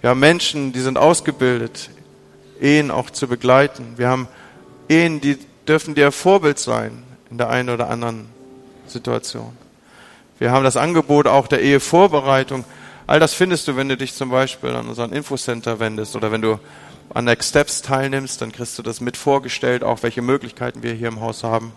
Wir 0.00 0.10
haben 0.10 0.18
Menschen, 0.18 0.72
die 0.72 0.80
sind 0.80 0.98
ausgebildet, 0.98 1.90
Ehen 2.60 2.90
auch 2.90 3.10
zu 3.10 3.28
begleiten. 3.28 3.94
Wir 3.96 4.08
haben 4.08 4.26
Ehen, 4.88 5.20
die 5.20 5.38
dürfen 5.66 5.94
dir 5.94 6.12
Vorbild 6.12 6.58
sein 6.58 7.02
in 7.30 7.38
der 7.38 7.50
einen 7.50 7.70
oder 7.70 7.88
anderen 7.88 8.28
Situation. 8.86 9.56
Wir 10.38 10.50
haben 10.50 10.64
das 10.64 10.76
Angebot 10.76 11.26
auch 11.26 11.46
der 11.46 11.62
Ehevorbereitung. 11.62 12.64
All 13.06 13.20
das 13.20 13.34
findest 13.34 13.68
du, 13.68 13.76
wenn 13.76 13.88
du 13.88 13.96
dich 13.96 14.14
zum 14.14 14.30
Beispiel 14.30 14.70
an 14.70 14.88
unseren 14.88 15.12
Infocenter 15.12 15.78
wendest 15.78 16.16
oder 16.16 16.32
wenn 16.32 16.42
du 16.42 16.58
an 17.12 17.24
Next 17.24 17.50
Steps 17.50 17.82
teilnimmst, 17.82 18.40
dann 18.40 18.52
kriegst 18.52 18.78
du 18.78 18.82
das 18.82 19.00
mit 19.00 19.16
vorgestellt, 19.16 19.84
auch 19.84 20.02
welche 20.02 20.22
Möglichkeiten 20.22 20.82
wir 20.82 20.92
hier 20.92 21.08
im 21.08 21.20
Haus 21.20 21.44
haben. 21.44 21.72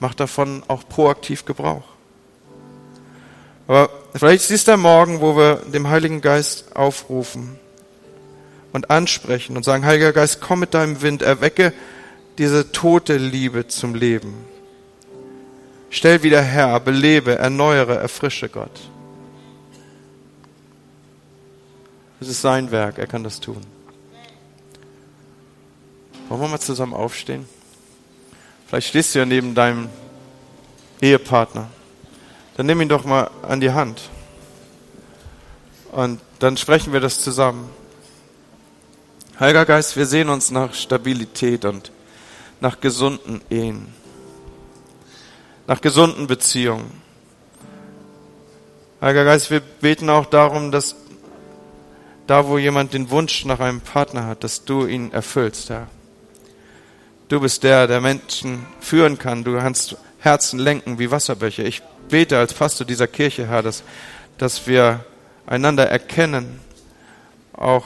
Mach 0.00 0.14
davon 0.14 0.62
auch 0.68 0.88
proaktiv 0.88 1.44
Gebrauch. 1.44 1.84
Aber 3.66 3.90
vielleicht 4.14 4.50
ist 4.50 4.68
der 4.68 4.76
Morgen, 4.76 5.20
wo 5.20 5.36
wir 5.36 5.56
dem 5.56 5.88
Heiligen 5.88 6.20
Geist 6.20 6.76
aufrufen, 6.76 7.58
und 8.72 8.90
ansprechen 8.90 9.56
und 9.56 9.64
sagen, 9.64 9.84
Heiliger 9.84 10.12
Geist, 10.12 10.40
komm 10.40 10.60
mit 10.60 10.74
deinem 10.74 11.02
Wind, 11.02 11.22
erwecke 11.22 11.72
diese 12.38 12.72
tote 12.72 13.16
Liebe 13.16 13.66
zum 13.68 13.94
Leben. 13.94 14.34
Stell 15.90 16.22
wieder 16.22 16.42
her, 16.42 16.78
belebe, 16.80 17.36
erneuere, 17.36 17.96
erfrische 17.96 18.48
Gott. 18.48 18.80
Es 22.20 22.28
ist 22.28 22.42
sein 22.42 22.70
Werk, 22.70 22.98
er 22.98 23.06
kann 23.06 23.24
das 23.24 23.40
tun. 23.40 23.60
Wollen 26.28 26.40
wir 26.40 26.48
mal 26.48 26.60
zusammen 26.60 26.94
aufstehen? 26.94 27.48
Vielleicht 28.66 28.88
stehst 28.88 29.14
du 29.14 29.20
ja 29.20 29.24
neben 29.24 29.54
deinem 29.54 29.88
Ehepartner. 31.00 31.68
Dann 32.56 32.66
nimm 32.66 32.80
ihn 32.82 32.88
doch 32.88 33.04
mal 33.04 33.30
an 33.42 33.60
die 33.60 33.70
Hand. 33.70 34.10
Und 35.92 36.20
dann 36.38 36.56
sprechen 36.56 36.92
wir 36.92 37.00
das 37.00 37.22
zusammen. 37.22 37.70
Heiliger 39.40 39.66
Geist, 39.66 39.96
wir 39.96 40.06
sehen 40.06 40.30
uns 40.30 40.50
nach 40.50 40.74
Stabilität 40.74 41.64
und 41.64 41.92
nach 42.60 42.80
gesunden 42.80 43.40
Ehen, 43.50 43.86
nach 45.68 45.80
gesunden 45.80 46.26
Beziehungen. 46.26 46.90
Heiliger 49.00 49.24
Geist, 49.24 49.52
wir 49.52 49.60
beten 49.60 50.10
auch 50.10 50.26
darum, 50.26 50.72
dass 50.72 50.96
da, 52.26 52.48
wo 52.48 52.58
jemand 52.58 52.94
den 52.94 53.10
Wunsch 53.10 53.44
nach 53.44 53.60
einem 53.60 53.80
Partner 53.80 54.26
hat, 54.26 54.42
dass 54.42 54.64
du 54.64 54.86
ihn 54.86 55.12
erfüllst, 55.12 55.70
Herr. 55.70 55.86
Du 57.28 57.38
bist 57.38 57.62
der, 57.62 57.86
der 57.86 58.00
Menschen 58.00 58.66
führen 58.80 59.18
kann. 59.18 59.44
Du 59.44 59.56
kannst 59.56 59.96
Herzen 60.18 60.58
lenken 60.58 60.98
wie 60.98 61.12
Wasserbäche. 61.12 61.62
Ich 61.62 61.80
bete 62.08 62.38
als 62.38 62.54
Pastor 62.54 62.84
dieser 62.84 63.06
Kirche, 63.06 63.46
Herr, 63.46 63.62
dass, 63.62 63.84
dass 64.36 64.66
wir 64.66 65.04
einander 65.46 65.88
erkennen, 65.88 66.58
auch 67.52 67.84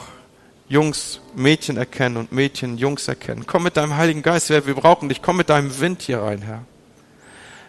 Jungs 0.69 1.19
Mädchen 1.35 1.77
erkennen 1.77 2.17
und 2.17 2.31
Mädchen 2.31 2.77
Jungs 2.77 3.07
erkennen. 3.07 3.45
Komm 3.45 3.63
mit 3.63 3.77
deinem 3.77 3.95
Heiligen 3.97 4.21
Geist, 4.21 4.49
Herr, 4.49 4.65
wir 4.65 4.75
brauchen 4.75 5.09
dich. 5.09 5.21
Komm 5.21 5.37
mit 5.37 5.49
deinem 5.49 5.79
Wind 5.79 6.01
hier 6.01 6.21
rein, 6.21 6.41
Herr. 6.41 6.63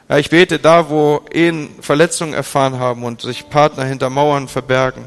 Ja, 0.08 0.18
ich 0.18 0.30
bete 0.30 0.58
da, 0.58 0.90
wo 0.90 1.22
Ehen 1.32 1.70
Verletzungen 1.80 2.34
erfahren 2.34 2.78
haben 2.78 3.04
und 3.04 3.22
sich 3.22 3.48
Partner 3.48 3.84
hinter 3.84 4.10
Mauern 4.10 4.48
verbergen, 4.48 5.04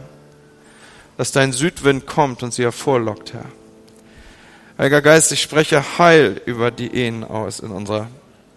dass 1.17 1.31
dein 1.31 1.53
Südwind 1.53 2.07
kommt 2.07 2.43
und 2.43 2.53
sie 2.53 2.63
hervorlockt, 2.63 3.33
Herr. 3.33 3.45
Heiliger 4.77 5.01
Geist, 5.01 5.31
ich 5.31 5.41
spreche 5.41 5.83
Heil 5.97 6.41
über 6.45 6.71
die 6.71 6.93
Ehen 6.93 7.23
aus 7.23 7.59
in 7.59 7.71
unserer 7.71 8.07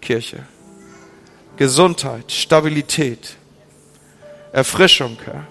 Kirche. 0.01 0.45
Gesundheit, 1.57 2.33
Stabilität, 2.33 3.37
Erfrischung, 4.53 5.19
Herr. 5.25 5.47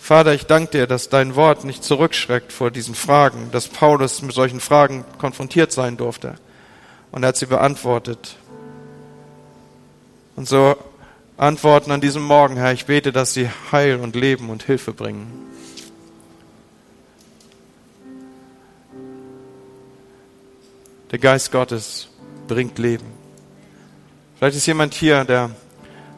Vater, 0.00 0.34
ich 0.34 0.46
danke 0.46 0.72
dir, 0.72 0.86
dass 0.88 1.08
dein 1.08 1.36
Wort 1.36 1.64
nicht 1.64 1.84
zurückschreckt 1.84 2.52
vor 2.52 2.72
diesen 2.72 2.94
Fragen, 2.96 3.50
dass 3.52 3.68
Paulus 3.68 4.22
mit 4.22 4.34
solchen 4.34 4.58
Fragen 4.58 5.04
konfrontiert 5.18 5.70
sein 5.70 5.96
durfte. 5.96 6.34
Und 7.12 7.22
er 7.22 7.28
hat 7.28 7.36
sie 7.36 7.46
beantwortet. 7.46 8.36
Und 10.34 10.48
so 10.48 10.74
antworten 11.36 11.92
an 11.92 12.00
diesem 12.00 12.22
Morgen, 12.22 12.56
Herr, 12.56 12.72
ich 12.72 12.86
bete, 12.86 13.12
dass 13.12 13.34
sie 13.34 13.48
Heil 13.70 14.00
und 14.00 14.16
Leben 14.16 14.48
und 14.48 14.64
Hilfe 14.64 14.92
bringen. 14.92 15.30
Der 21.12 21.18
Geist 21.18 21.52
Gottes 21.52 22.08
bringt 22.48 22.78
Leben. 22.78 23.06
Vielleicht 24.38 24.56
ist 24.56 24.66
jemand 24.66 24.94
hier, 24.94 25.24
der 25.24 25.50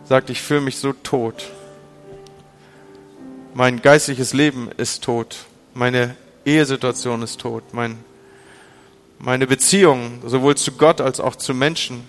sagt, 0.09 0.31
ich 0.31 0.41
fühle 0.41 0.61
mich 0.61 0.79
so 0.79 0.93
tot. 0.93 1.51
Mein 3.55 3.83
geistliches 3.83 4.33
Leben 4.33 4.71
ist 4.79 5.05
tot. 5.05 5.45
Meine 5.75 6.17
Ehesituation 6.47 7.23
ist 7.23 7.39
tot. 7.39 7.63
Mein, 7.73 7.99
Meine 9.19 9.47
Beziehungen, 9.47 10.23
sowohl 10.27 10.57
zu 10.57 10.73
Gott 10.73 11.01
als 11.01 11.21
auch 11.21 11.37
zu 11.37 11.53
Menschen, 11.53 12.03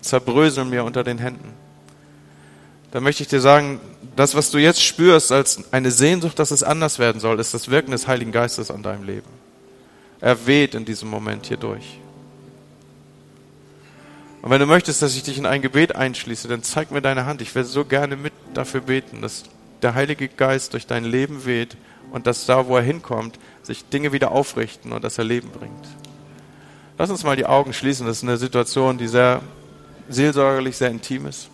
zerbröseln 0.00 0.70
mir 0.70 0.84
unter 0.84 1.04
den 1.04 1.18
Händen. 1.18 1.52
Da 2.90 3.00
möchte 3.00 3.22
ich 3.22 3.28
dir 3.28 3.40
sagen, 3.40 3.80
das, 4.16 4.34
was 4.34 4.50
du 4.50 4.58
jetzt 4.58 4.82
spürst 4.82 5.30
als 5.30 5.72
eine 5.72 5.90
Sehnsucht, 5.90 6.38
dass 6.38 6.52
es 6.52 6.62
anders 6.62 6.98
werden 6.98 7.20
soll, 7.20 7.38
ist 7.38 7.52
das 7.52 7.70
Wirken 7.70 7.90
des 7.90 8.06
Heiligen 8.06 8.32
Geistes 8.32 8.70
an 8.70 8.82
deinem 8.82 9.04
Leben. 9.04 9.28
Er 10.20 10.46
weht 10.46 10.74
in 10.74 10.84
diesem 10.84 11.10
Moment 11.10 11.46
hier 11.46 11.56
durch. 11.56 11.98
Und 14.40 14.50
wenn 14.50 14.60
du 14.60 14.66
möchtest, 14.66 15.02
dass 15.02 15.16
ich 15.16 15.22
dich 15.22 15.38
in 15.38 15.46
ein 15.46 15.60
Gebet 15.60 15.96
einschließe, 15.96 16.48
dann 16.48 16.62
zeig 16.62 16.90
mir 16.90 17.02
deine 17.02 17.26
Hand. 17.26 17.42
Ich 17.42 17.54
werde 17.54 17.68
so 17.68 17.84
gerne 17.84 18.16
mit 18.16 18.32
dafür 18.54 18.80
beten, 18.80 19.20
dass 19.20 19.44
der 19.82 19.94
Heilige 19.94 20.28
Geist 20.28 20.72
durch 20.72 20.86
dein 20.86 21.04
Leben 21.04 21.44
weht 21.44 21.76
und 22.10 22.26
dass 22.26 22.46
da, 22.46 22.66
wo 22.66 22.76
er 22.76 22.82
hinkommt, 22.82 23.38
sich 23.62 23.84
Dinge 23.88 24.12
wieder 24.12 24.30
aufrichten 24.30 24.92
und 24.92 25.04
dass 25.04 25.18
er 25.18 25.24
Leben 25.24 25.50
bringt. 25.50 25.86
Lass 26.96 27.10
uns 27.10 27.24
mal 27.24 27.36
die 27.36 27.46
Augen 27.46 27.72
schließen. 27.72 28.06
Das 28.06 28.18
ist 28.18 28.22
eine 28.22 28.36
Situation, 28.36 28.98
die 28.98 29.08
sehr 29.08 29.40
seelsorgerlich, 30.08 30.76
sehr 30.76 30.90
intim 30.90 31.26
ist. 31.26 31.48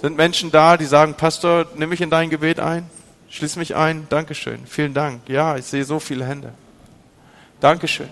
Sind 0.00 0.16
Menschen 0.16 0.50
da, 0.50 0.76
die 0.76 0.86
sagen, 0.86 1.14
Pastor, 1.14 1.66
nimm 1.76 1.90
mich 1.90 2.00
in 2.00 2.10
dein 2.10 2.30
Gebet 2.30 2.60
ein? 2.60 2.90
Schließ 3.30 3.56
mich 3.56 3.74
ein. 3.74 4.06
Dankeschön. 4.10 4.66
Vielen 4.66 4.94
Dank. 4.94 5.28
Ja, 5.28 5.56
ich 5.56 5.64
sehe 5.64 5.84
so 5.84 6.00
viele 6.00 6.26
Hände. 6.26 6.52
Dankeschön. 7.60 8.08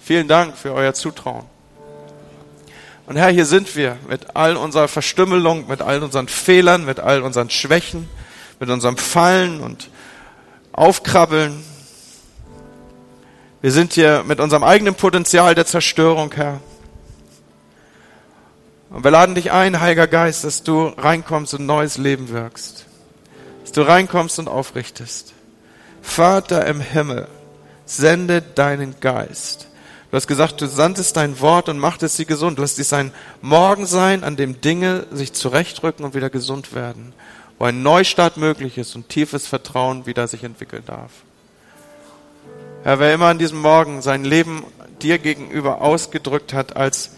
Vielen 0.00 0.28
Dank 0.28 0.56
für 0.56 0.72
euer 0.72 0.92
Zutrauen. 0.92 1.44
Und 3.06 3.14
Herr, 3.14 3.30
hier 3.30 3.46
sind 3.46 3.76
wir 3.76 3.98
mit 4.08 4.34
all 4.34 4.56
unserer 4.56 4.88
Verstümmelung, 4.88 5.68
mit 5.68 5.80
all 5.80 6.02
unseren 6.02 6.26
Fehlern, 6.26 6.84
mit 6.84 6.98
all 6.98 7.22
unseren 7.22 7.50
Schwächen, 7.50 8.08
mit 8.58 8.68
unserem 8.68 8.96
Fallen 8.96 9.60
und 9.60 9.90
Aufkrabbeln. 10.72 11.62
Wir 13.62 13.70
sind 13.70 13.92
hier 13.92 14.24
mit 14.26 14.40
unserem 14.40 14.64
eigenen 14.64 14.96
Potenzial 14.96 15.54
der 15.54 15.66
Zerstörung, 15.66 16.32
Herr. 16.34 16.60
Und 18.90 19.04
wir 19.04 19.12
laden 19.12 19.36
dich 19.36 19.52
ein, 19.52 19.80
Heiliger 19.80 20.08
Geist, 20.08 20.42
dass 20.42 20.64
du 20.64 20.86
reinkommst 20.86 21.54
und 21.54 21.64
neues 21.64 21.98
Leben 21.98 22.28
wirkst. 22.30 22.86
Dass 23.62 23.70
du 23.70 23.82
reinkommst 23.82 24.40
und 24.40 24.48
aufrichtest. 24.48 25.32
Vater 26.02 26.66
im 26.66 26.80
Himmel, 26.80 27.28
sende 27.84 28.42
deinen 28.42 28.98
Geist 28.98 29.68
Du 30.10 30.16
hast 30.16 30.28
gesagt, 30.28 30.60
du 30.60 30.66
sandest 30.66 31.16
dein 31.16 31.40
Wort 31.40 31.68
und 31.68 31.78
machtest 31.78 32.16
sie 32.16 32.26
gesund. 32.26 32.58
Lass 32.58 32.76
dies 32.76 32.92
ein 32.92 33.12
Morgen 33.42 33.86
sein, 33.86 34.22
an 34.22 34.36
dem 34.36 34.60
Dinge 34.60 35.06
sich 35.10 35.32
zurechtrücken 35.32 36.04
und 36.04 36.14
wieder 36.14 36.30
gesund 36.30 36.74
werden. 36.74 37.12
Wo 37.58 37.64
ein 37.64 37.82
Neustart 37.82 38.36
möglich 38.36 38.78
ist 38.78 38.94
und 38.94 39.08
tiefes 39.08 39.46
Vertrauen 39.46 40.06
wieder 40.06 40.28
sich 40.28 40.44
entwickeln 40.44 40.84
darf. 40.86 41.10
Herr, 42.84 43.00
wer 43.00 43.12
immer 43.14 43.26
an 43.26 43.38
diesem 43.38 43.60
Morgen 43.60 44.00
sein 44.00 44.24
Leben 44.24 44.64
dir 45.02 45.18
gegenüber 45.18 45.80
ausgedrückt 45.80 46.52
hat 46.52 46.76
als 46.76 47.10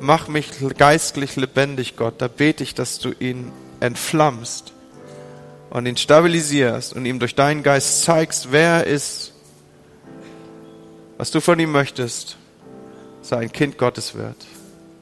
mach 0.00 0.28
mich 0.28 0.50
geistlich 0.76 1.36
lebendig, 1.36 1.96
Gott, 1.96 2.14
da 2.18 2.28
bete 2.28 2.62
ich, 2.62 2.74
dass 2.74 2.98
du 2.98 3.12
ihn 3.18 3.52
entflammst 3.80 4.72
und 5.70 5.86
ihn 5.86 5.96
stabilisierst 5.96 6.94
und 6.94 7.06
ihm 7.06 7.18
durch 7.18 7.34
deinen 7.34 7.62
Geist 7.62 8.02
zeigst, 8.02 8.52
wer 8.52 8.70
er 8.70 8.86
ist 8.86 9.33
was 11.18 11.30
du 11.30 11.40
von 11.40 11.58
ihm 11.58 11.72
möchtest, 11.72 12.36
sei 13.22 13.38
ein 13.38 13.52
Kind 13.52 13.78
Gottes 13.78 14.14
wird. 14.14 14.36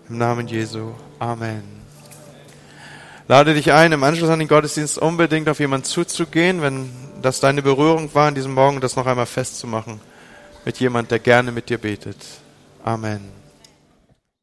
Im 0.08 0.18
Namen 0.18 0.46
Jesu. 0.46 0.92
Amen. 1.18 1.62
Lade 3.28 3.54
dich 3.54 3.72
ein, 3.72 3.92
im 3.92 4.04
Anschluss 4.04 4.30
an 4.30 4.40
den 4.40 4.48
Gottesdienst 4.48 4.98
unbedingt 4.98 5.48
auf 5.48 5.60
jemanden 5.60 5.86
zuzugehen, 5.86 6.60
wenn 6.60 6.90
das 7.22 7.40
deine 7.40 7.62
Berührung 7.62 8.14
war 8.14 8.28
an 8.28 8.34
diesem 8.34 8.52
Morgen, 8.52 8.80
das 8.80 8.96
noch 8.96 9.06
einmal 9.06 9.26
festzumachen 9.26 10.00
mit 10.64 10.78
jemand, 10.78 11.10
der 11.10 11.18
gerne 11.18 11.52
mit 11.52 11.68
dir 11.68 11.78
betet. 11.78 12.18
Amen. 12.84 13.41